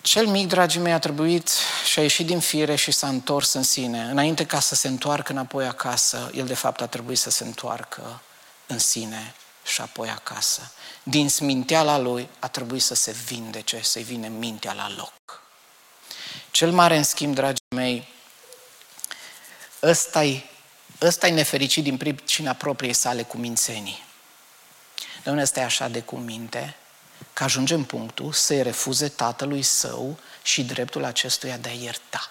Cel 0.00 0.26
mic, 0.26 0.48
dragii 0.48 0.80
mei, 0.80 0.92
a 0.92 0.98
trebuit 0.98 1.50
și 1.90 1.98
a 1.98 2.02
ieșit 2.02 2.26
din 2.26 2.40
fire 2.40 2.74
și 2.74 2.90
s-a 2.90 3.08
întors 3.08 3.52
în 3.52 3.62
sine. 3.62 4.02
Înainte 4.02 4.46
ca 4.46 4.60
să 4.60 4.74
se 4.74 4.88
întoarcă 4.88 5.32
înapoi 5.32 5.66
acasă, 5.66 6.30
el 6.34 6.46
de 6.46 6.54
fapt 6.54 6.80
a 6.80 6.86
trebuit 6.86 7.18
să 7.18 7.30
se 7.30 7.44
întoarcă 7.44 8.22
în 8.66 8.78
sine 8.78 9.34
și 9.64 9.80
apoi 9.80 10.08
acasă. 10.08 10.72
Din 11.02 11.28
sminteala 11.28 11.98
lui 11.98 12.28
a 12.38 12.48
trebuit 12.48 12.82
să 12.82 12.94
se 12.94 13.10
vindece, 13.10 13.80
să-i 13.82 14.02
vine 14.02 14.28
mintea 14.28 14.72
la 14.72 14.90
loc. 14.96 15.42
Cel 16.50 16.72
mare, 16.72 16.96
în 16.96 17.04
schimb, 17.04 17.34
dragii 17.34 17.64
mei, 17.74 18.08
ăsta-i, 19.82 20.50
ăsta-i 21.00 21.30
nefericit 21.30 21.82
din 21.82 21.96
pricina 21.96 22.52
propriei 22.52 22.92
sale 22.92 23.22
cu 23.22 23.36
mințenii. 23.36 24.04
Domnul 25.22 25.42
ăsta 25.42 25.60
e 25.60 25.64
așa 25.64 25.88
de 25.88 26.00
cuminte 26.00 26.76
că 27.38 27.44
ajunge 27.44 27.74
în 27.74 27.84
punctul 27.84 28.32
să-i 28.32 28.62
refuze 28.62 29.08
tatălui 29.08 29.62
său 29.62 30.18
și 30.42 30.64
dreptul 30.64 31.04
acestuia 31.04 31.56
de 31.56 31.68
a 31.68 31.72
ierta. 31.72 32.30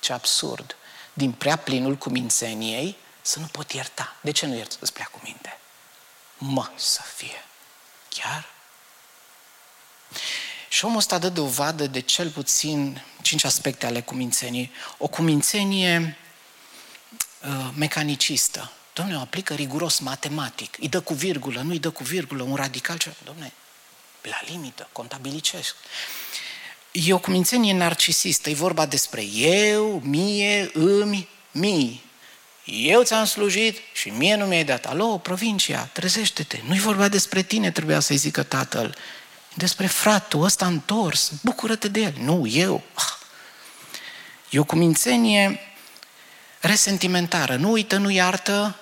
Ce 0.00 0.12
absurd! 0.12 0.76
Din 1.12 1.32
prea 1.32 1.56
plinul 1.56 1.96
cumințeniei 1.96 2.96
să 3.20 3.38
nu 3.38 3.46
pot 3.46 3.72
ierta. 3.72 4.16
De 4.20 4.30
ce 4.30 4.46
nu 4.46 4.56
ierți? 4.56 4.76
Îți 4.80 4.92
prea 4.92 5.08
cu 5.12 5.20
minte. 5.22 5.58
Mă 6.38 6.70
să 6.76 7.00
fie. 7.16 7.44
Chiar? 8.08 8.48
Și 10.68 10.84
omul 10.84 10.98
ăsta 10.98 11.18
dă 11.18 11.28
dovadă 11.28 11.86
de 11.86 12.00
cel 12.00 12.30
puțin 12.30 13.04
cinci 13.22 13.44
aspecte 13.44 13.86
ale 13.86 14.00
cumințenii. 14.00 14.72
O 14.98 15.08
cumințenie 15.08 16.16
uh, 17.42 17.70
mecanicistă. 17.74 18.70
Domnule, 18.92 19.18
o 19.18 19.20
aplică 19.20 19.54
riguros 19.54 19.98
matematic. 19.98 20.76
Îi 20.80 20.88
dă 20.88 21.00
cu 21.00 21.14
virgulă, 21.14 21.60
nu 21.60 21.70
îi 21.70 21.78
dă 21.78 21.90
cu 21.90 22.02
virgulă, 22.02 22.42
un 22.42 22.54
radical 22.54 22.98
ce... 22.98 23.14
Domnule, 23.24 23.52
la 24.28 24.40
limită, 24.46 24.88
contabilicesc. 24.92 25.74
E 26.92 27.12
o 27.12 27.18
cumințenie 27.18 27.72
narcisistă, 27.72 28.50
e 28.50 28.54
vorba 28.54 28.86
despre 28.86 29.22
eu, 29.34 30.00
mie, 30.04 30.70
îmi, 30.74 31.28
mii. 31.50 32.04
eu 32.64 33.02
ți-am 33.02 33.24
slujit 33.24 33.78
și 33.92 34.08
mie 34.08 34.36
nu 34.36 34.44
mi-ai 34.44 34.64
dat. 34.64 34.86
Alo, 34.86 35.18
provincia, 35.18 35.90
trezește-te. 35.92 36.60
Nu-i 36.66 36.78
vorba 36.78 37.08
despre 37.08 37.42
tine, 37.42 37.70
trebuia 37.70 38.00
să-i 38.00 38.16
zică 38.16 38.42
tatăl. 38.42 38.96
Despre 39.54 39.86
fratul 39.86 40.44
ăsta 40.44 40.66
întors, 40.66 41.32
bucură-te 41.42 41.88
de 41.88 42.00
el. 42.00 42.14
Nu, 42.18 42.46
eu. 42.46 42.82
Ah. 42.94 43.18
E 44.50 44.58
o 44.58 44.64
cumințenie 44.64 45.60
resentimentară. 46.60 47.56
Nu 47.56 47.70
uită, 47.70 47.96
nu 47.96 48.10
iartă 48.10 48.76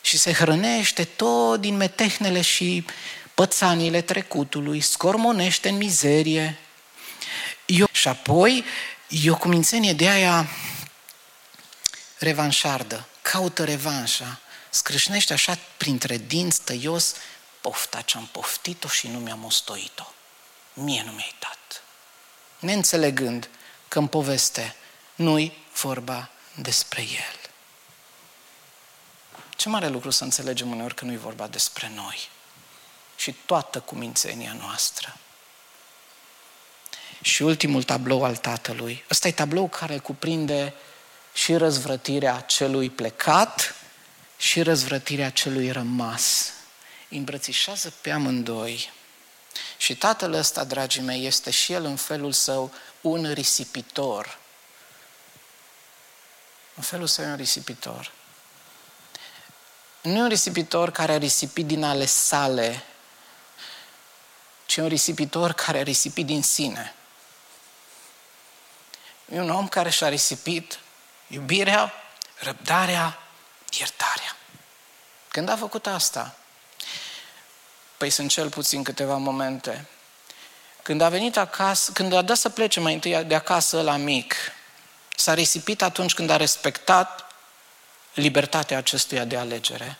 și 0.00 0.18
se 0.18 0.32
hrănește 0.32 1.04
tot 1.04 1.60
din 1.60 1.76
metehnele 1.76 2.40
și 2.40 2.84
pățanile 3.36 4.00
trecutului, 4.00 4.80
scormonește 4.80 5.68
în 5.68 5.76
mizerie. 5.76 6.58
Eu, 7.66 7.86
și 7.92 8.08
apoi 8.08 8.64
e 9.08 9.30
o 9.30 9.36
cumințenie 9.36 9.92
de 9.92 10.08
aia 10.08 10.48
revanșardă, 12.18 13.06
caută 13.22 13.64
revanșa, 13.64 14.40
scrâșnește 14.70 15.32
așa 15.32 15.58
printre 15.76 16.16
dinți 16.16 16.60
tăios 16.60 17.14
pofta 17.60 18.00
ce-am 18.00 18.28
poftit-o 18.32 18.88
și 18.88 19.08
nu 19.08 19.18
mi-am 19.18 19.44
ostoit-o. 19.44 20.12
Mie 20.72 21.02
nu 21.06 21.10
mi-ai 21.10 21.34
dat. 21.38 21.82
Neînțelegând 22.58 23.48
că 23.88 23.98
în 23.98 24.06
poveste 24.06 24.76
nu-i 25.14 25.66
vorba 25.80 26.30
despre 26.54 27.00
el. 27.02 27.50
Ce 29.56 29.68
mare 29.68 29.88
lucru 29.88 30.10
să 30.10 30.24
înțelegem 30.24 30.70
uneori 30.70 30.94
că 30.94 31.04
nu-i 31.04 31.16
vorba 31.16 31.46
despre 31.46 31.90
noi 31.94 32.28
și 33.16 33.34
toată 33.46 33.80
cumințenia 33.80 34.56
noastră. 34.60 35.16
Și 37.22 37.42
ultimul 37.42 37.82
tablou 37.82 38.24
al 38.24 38.36
Tatălui. 38.36 39.04
Ăsta 39.10 39.28
e 39.28 39.32
tablou 39.32 39.68
care 39.68 39.98
cuprinde 39.98 40.74
și 41.32 41.54
răzvrătirea 41.54 42.40
celui 42.40 42.90
plecat 42.90 43.74
și 44.36 44.62
răzvrătirea 44.62 45.30
celui 45.30 45.70
rămas. 45.70 46.52
Îmbrățișează 47.08 47.92
pe 48.00 48.10
amândoi. 48.10 48.92
Și 49.76 49.96
tatăl 49.96 50.32
ăsta, 50.32 50.64
dragii 50.64 51.02
mei, 51.02 51.26
este 51.26 51.50
și 51.50 51.72
el 51.72 51.84
în 51.84 51.96
felul 51.96 52.32
său 52.32 52.72
un 53.00 53.32
risipitor. 53.32 54.38
În 56.74 56.82
felul 56.82 57.06
său 57.06 57.24
un 57.24 57.36
risipitor. 57.36 58.12
Nu 60.02 60.16
e 60.16 60.20
un 60.20 60.28
risipitor 60.28 60.90
care 60.90 61.12
a 61.12 61.18
risipit 61.18 61.66
din 61.66 61.84
ale 61.84 62.06
sale, 62.06 62.82
ci 64.76 64.78
un 64.78 64.88
risipitor 64.88 65.52
care 65.52 65.78
a 65.78 65.82
risipit 65.82 66.26
din 66.26 66.42
sine. 66.42 66.94
E 69.32 69.40
un 69.40 69.50
om 69.50 69.68
care 69.68 69.90
și-a 69.90 70.08
risipit 70.08 70.78
iubirea, 71.26 71.92
răbdarea, 72.38 73.18
iertarea. 73.78 74.36
Când 75.28 75.48
a 75.48 75.56
făcut 75.56 75.86
asta? 75.86 76.36
Păi 77.96 78.10
sunt 78.10 78.30
cel 78.30 78.48
puțin 78.50 78.82
câteva 78.82 79.16
momente. 79.16 79.88
Când 80.82 81.00
a 81.00 81.08
venit 81.08 81.36
acasă, 81.36 81.92
când 81.92 82.12
a 82.12 82.22
dat 82.22 82.36
să 82.36 82.48
plece 82.48 82.80
mai 82.80 82.94
întâi 82.94 83.24
de 83.24 83.34
acasă 83.34 83.82
la 83.82 83.96
mic, 83.96 84.34
s-a 85.16 85.34
risipit 85.34 85.82
atunci 85.82 86.14
când 86.14 86.30
a 86.30 86.36
respectat 86.36 87.34
libertatea 88.14 88.76
acestuia 88.78 89.24
de 89.24 89.36
alegere. 89.36 89.98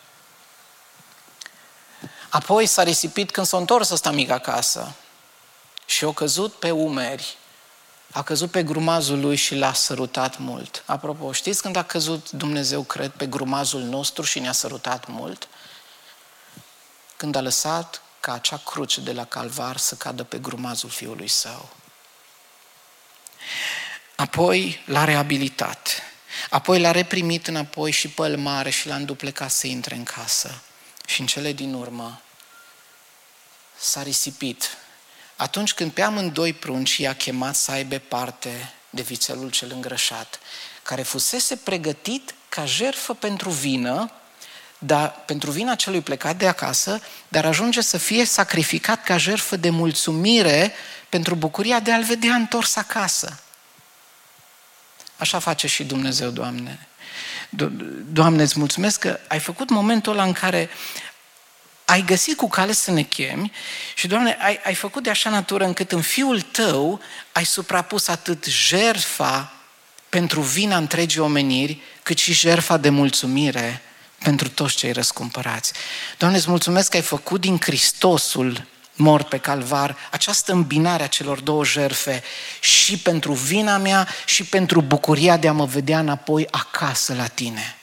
Apoi 2.29 2.65
s-a 2.65 2.83
risipit 2.83 3.31
când 3.31 3.47
s-a 3.47 3.57
întors 3.57 3.89
ăsta 3.89 4.11
mic 4.11 4.29
acasă 4.29 4.93
și 5.85 6.05
a 6.05 6.13
căzut 6.13 6.53
pe 6.53 6.71
umeri 6.71 7.37
a 8.11 8.23
căzut 8.23 8.51
pe 8.51 8.63
grumazul 8.63 9.19
lui 9.19 9.35
și 9.35 9.55
l-a 9.55 9.73
sărutat 9.73 10.37
mult. 10.37 10.83
Apropo, 10.85 11.31
știți 11.31 11.61
când 11.61 11.75
a 11.75 11.83
căzut 11.83 12.31
Dumnezeu, 12.31 12.83
cred, 12.83 13.11
pe 13.11 13.25
grumazul 13.25 13.81
nostru 13.81 14.23
și 14.23 14.39
ne-a 14.39 14.51
sărutat 14.51 15.07
mult? 15.07 15.47
Când 17.17 17.35
a 17.35 17.41
lăsat 17.41 18.01
ca 18.19 18.33
acea 18.33 18.61
cruce 18.65 19.01
de 19.01 19.13
la 19.13 19.25
calvar 19.25 19.77
să 19.77 19.95
cadă 19.95 20.23
pe 20.23 20.37
grumazul 20.37 20.89
fiului 20.89 21.27
său. 21.27 21.69
Apoi 24.15 24.83
l-a 24.85 25.03
reabilitat. 25.03 26.01
Apoi 26.49 26.79
l-a 26.79 26.91
reprimit 26.91 27.47
înapoi 27.47 27.91
și 27.91 28.07
pe 28.07 28.35
mare 28.35 28.69
și 28.69 28.87
l-a 28.87 28.95
înduplecat 28.95 29.51
să 29.51 29.67
intre 29.67 29.95
în 29.95 30.03
casă. 30.03 30.61
Și 31.07 31.21
în 31.21 31.27
cele 31.27 31.51
din 31.51 31.73
urmă 31.73 32.21
s-a 33.77 34.03
risipit 34.03 34.77
atunci 35.37 35.73
când 35.73 35.91
pe 35.91 36.01
amândoi 36.01 36.53
prunci 36.53 36.97
i-a 36.97 37.15
chemat 37.15 37.55
să 37.55 37.71
aibă 37.71 37.97
parte 37.97 38.73
de 38.89 39.01
vițelul 39.01 39.49
cel 39.49 39.71
îngrășat, 39.71 40.39
care 40.83 41.01
fusese 41.01 41.55
pregătit 41.55 42.35
ca 42.49 42.65
jerfă 42.65 43.13
pentru 43.13 43.49
vină, 43.49 44.11
dar, 44.77 45.23
pentru 45.25 45.51
vina 45.51 45.75
celui 45.75 46.01
plecat 46.01 46.35
de 46.35 46.47
acasă, 46.47 47.01
dar 47.27 47.45
ajunge 47.45 47.81
să 47.81 47.97
fie 47.97 48.25
sacrificat 48.25 49.03
ca 49.03 49.17
jerfă 49.17 49.55
de 49.55 49.69
mulțumire 49.69 50.73
pentru 51.09 51.35
bucuria 51.35 51.79
de 51.79 51.91
a-l 51.91 52.03
vedea 52.03 52.35
întors 52.35 52.75
acasă. 52.75 53.39
Așa 55.17 55.39
face 55.39 55.67
și 55.67 55.83
Dumnezeu, 55.83 56.29
Doamne. 56.29 56.86
Doamne, 58.11 58.41
îți 58.41 58.59
mulțumesc 58.59 58.99
că 58.99 59.19
ai 59.27 59.39
făcut 59.39 59.69
momentul 59.69 60.11
ăla 60.11 60.23
în 60.23 60.33
care 60.33 60.69
ai 61.85 62.01
găsit 62.01 62.37
cu 62.37 62.47
cale 62.47 62.71
să 62.71 62.91
ne 62.91 63.01
chemi 63.01 63.51
și, 63.95 64.07
Doamne, 64.07 64.37
ai, 64.41 64.59
ai 64.63 64.73
făcut 64.73 65.03
de 65.03 65.09
așa 65.09 65.29
natură 65.29 65.65
încât 65.65 65.91
în 65.91 66.01
Fiul 66.01 66.41
Tău 66.41 67.01
ai 67.31 67.45
suprapus 67.45 68.07
atât 68.07 68.45
jerfa 68.45 69.53
pentru 70.09 70.41
vina 70.41 70.77
întregii 70.77 71.19
omeniri, 71.19 71.81
cât 72.03 72.17
și 72.17 72.33
jerfa 72.33 72.77
de 72.77 72.89
mulțumire 72.89 73.81
pentru 74.23 74.49
toți 74.49 74.75
cei 74.75 74.91
răscumpărați. 74.91 75.73
Doamne, 76.17 76.37
îți 76.37 76.49
mulțumesc 76.49 76.89
că 76.89 76.95
ai 76.95 77.01
făcut 77.01 77.41
din 77.41 77.57
Hristosul 77.59 78.65
mor 78.97 79.23
pe 79.23 79.37
calvar, 79.37 79.97
această 80.11 80.51
îmbinare 80.51 81.03
a 81.03 81.07
celor 81.07 81.39
două 81.39 81.65
jerfe 81.65 82.23
și 82.59 82.97
pentru 82.97 83.33
vina 83.33 83.77
mea 83.77 84.07
și 84.25 84.43
pentru 84.43 84.81
bucuria 84.81 85.37
de 85.37 85.47
a 85.47 85.53
mă 85.53 85.65
vedea 85.65 85.99
înapoi 85.99 86.47
acasă 86.51 87.13
la 87.13 87.27
tine. 87.27 87.75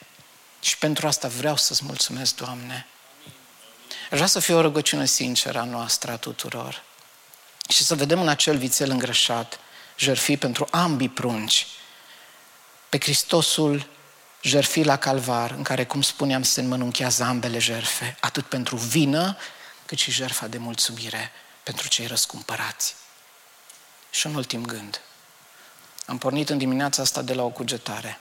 Și 0.60 0.78
pentru 0.78 1.06
asta 1.06 1.28
vreau 1.28 1.56
să-ți 1.56 1.84
mulțumesc, 1.84 2.34
Doamne. 2.36 2.86
Aș 4.10 4.20
vrea 4.20 4.26
să 4.26 4.40
fie 4.40 4.54
o 4.54 4.60
rugăciune 4.60 5.06
sinceră 5.06 5.60
a 5.60 5.64
noastră 5.64 6.12
a 6.12 6.16
tuturor. 6.16 6.82
Și 7.68 7.84
să 7.84 7.94
vedem 7.94 8.20
în 8.20 8.28
acel 8.28 8.56
vițel 8.56 8.90
îngrășat, 8.90 9.58
jerfi 9.98 10.36
pentru 10.36 10.66
ambii 10.70 11.08
prunci, 11.08 11.66
pe 12.88 12.98
Hristosul 13.00 13.86
jerfi 14.40 14.82
la 14.82 14.96
calvar, 14.96 15.50
în 15.56 15.62
care, 15.62 15.84
cum 15.84 16.02
spuneam, 16.02 16.42
se 16.42 16.60
înmănunchează 16.60 17.24
ambele 17.24 17.58
jerfe, 17.58 18.16
atât 18.20 18.44
pentru 18.44 18.76
vină, 18.76 19.36
cât 19.36 19.38
și 19.98 20.10
jerfa 20.10 20.46
de 20.46 20.58
mulțumire 20.58 21.30
pentru 21.62 21.88
cei 21.88 22.06
răscumpărați. 22.06 22.94
Și 24.10 24.26
un 24.26 24.34
ultim 24.34 24.64
gând. 24.64 25.00
Am 26.06 26.18
pornit 26.18 26.50
în 26.50 26.58
dimineața 26.58 27.02
asta 27.02 27.22
de 27.22 27.34
la 27.34 27.42
o 27.42 27.48
cugetare 27.48 28.18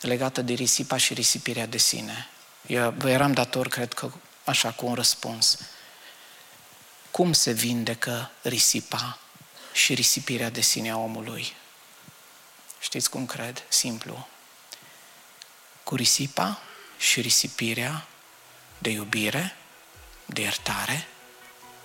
legată 0.00 0.42
de 0.42 0.52
risipa 0.52 0.96
și 0.96 1.14
risipirea 1.14 1.66
de 1.66 1.78
sine. 1.78 2.28
Eu 2.66 2.94
vă 2.98 3.10
eram 3.10 3.32
dator, 3.32 3.68
cred 3.68 3.92
că, 3.92 4.10
așa 4.44 4.70
cu 4.70 4.86
un 4.86 4.94
răspuns. 4.94 5.58
Cum 7.10 7.32
se 7.32 7.52
vindecă 7.52 8.30
risipa 8.42 9.18
și 9.72 9.94
risipirea 9.94 10.50
de 10.50 10.60
sine 10.60 10.90
a 10.90 10.96
omului? 10.96 11.56
Știți 12.80 13.10
cum 13.10 13.26
cred? 13.26 13.64
Simplu. 13.68 14.28
Cu 15.84 15.94
risipa 15.94 16.60
și 16.98 17.20
risipirea 17.20 18.06
de 18.78 18.90
iubire, 18.90 19.56
de 20.32 20.40
iertare 20.40 21.06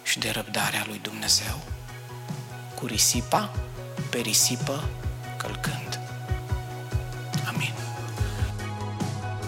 și 0.03 0.19
de 0.19 0.31
răbdarea 0.35 0.83
lui 0.87 0.99
Dumnezeu. 1.01 1.59
Cu 2.79 2.85
risipa 2.85 3.51
pe 4.09 4.17
risipă 4.17 4.83
călcând. 5.37 5.99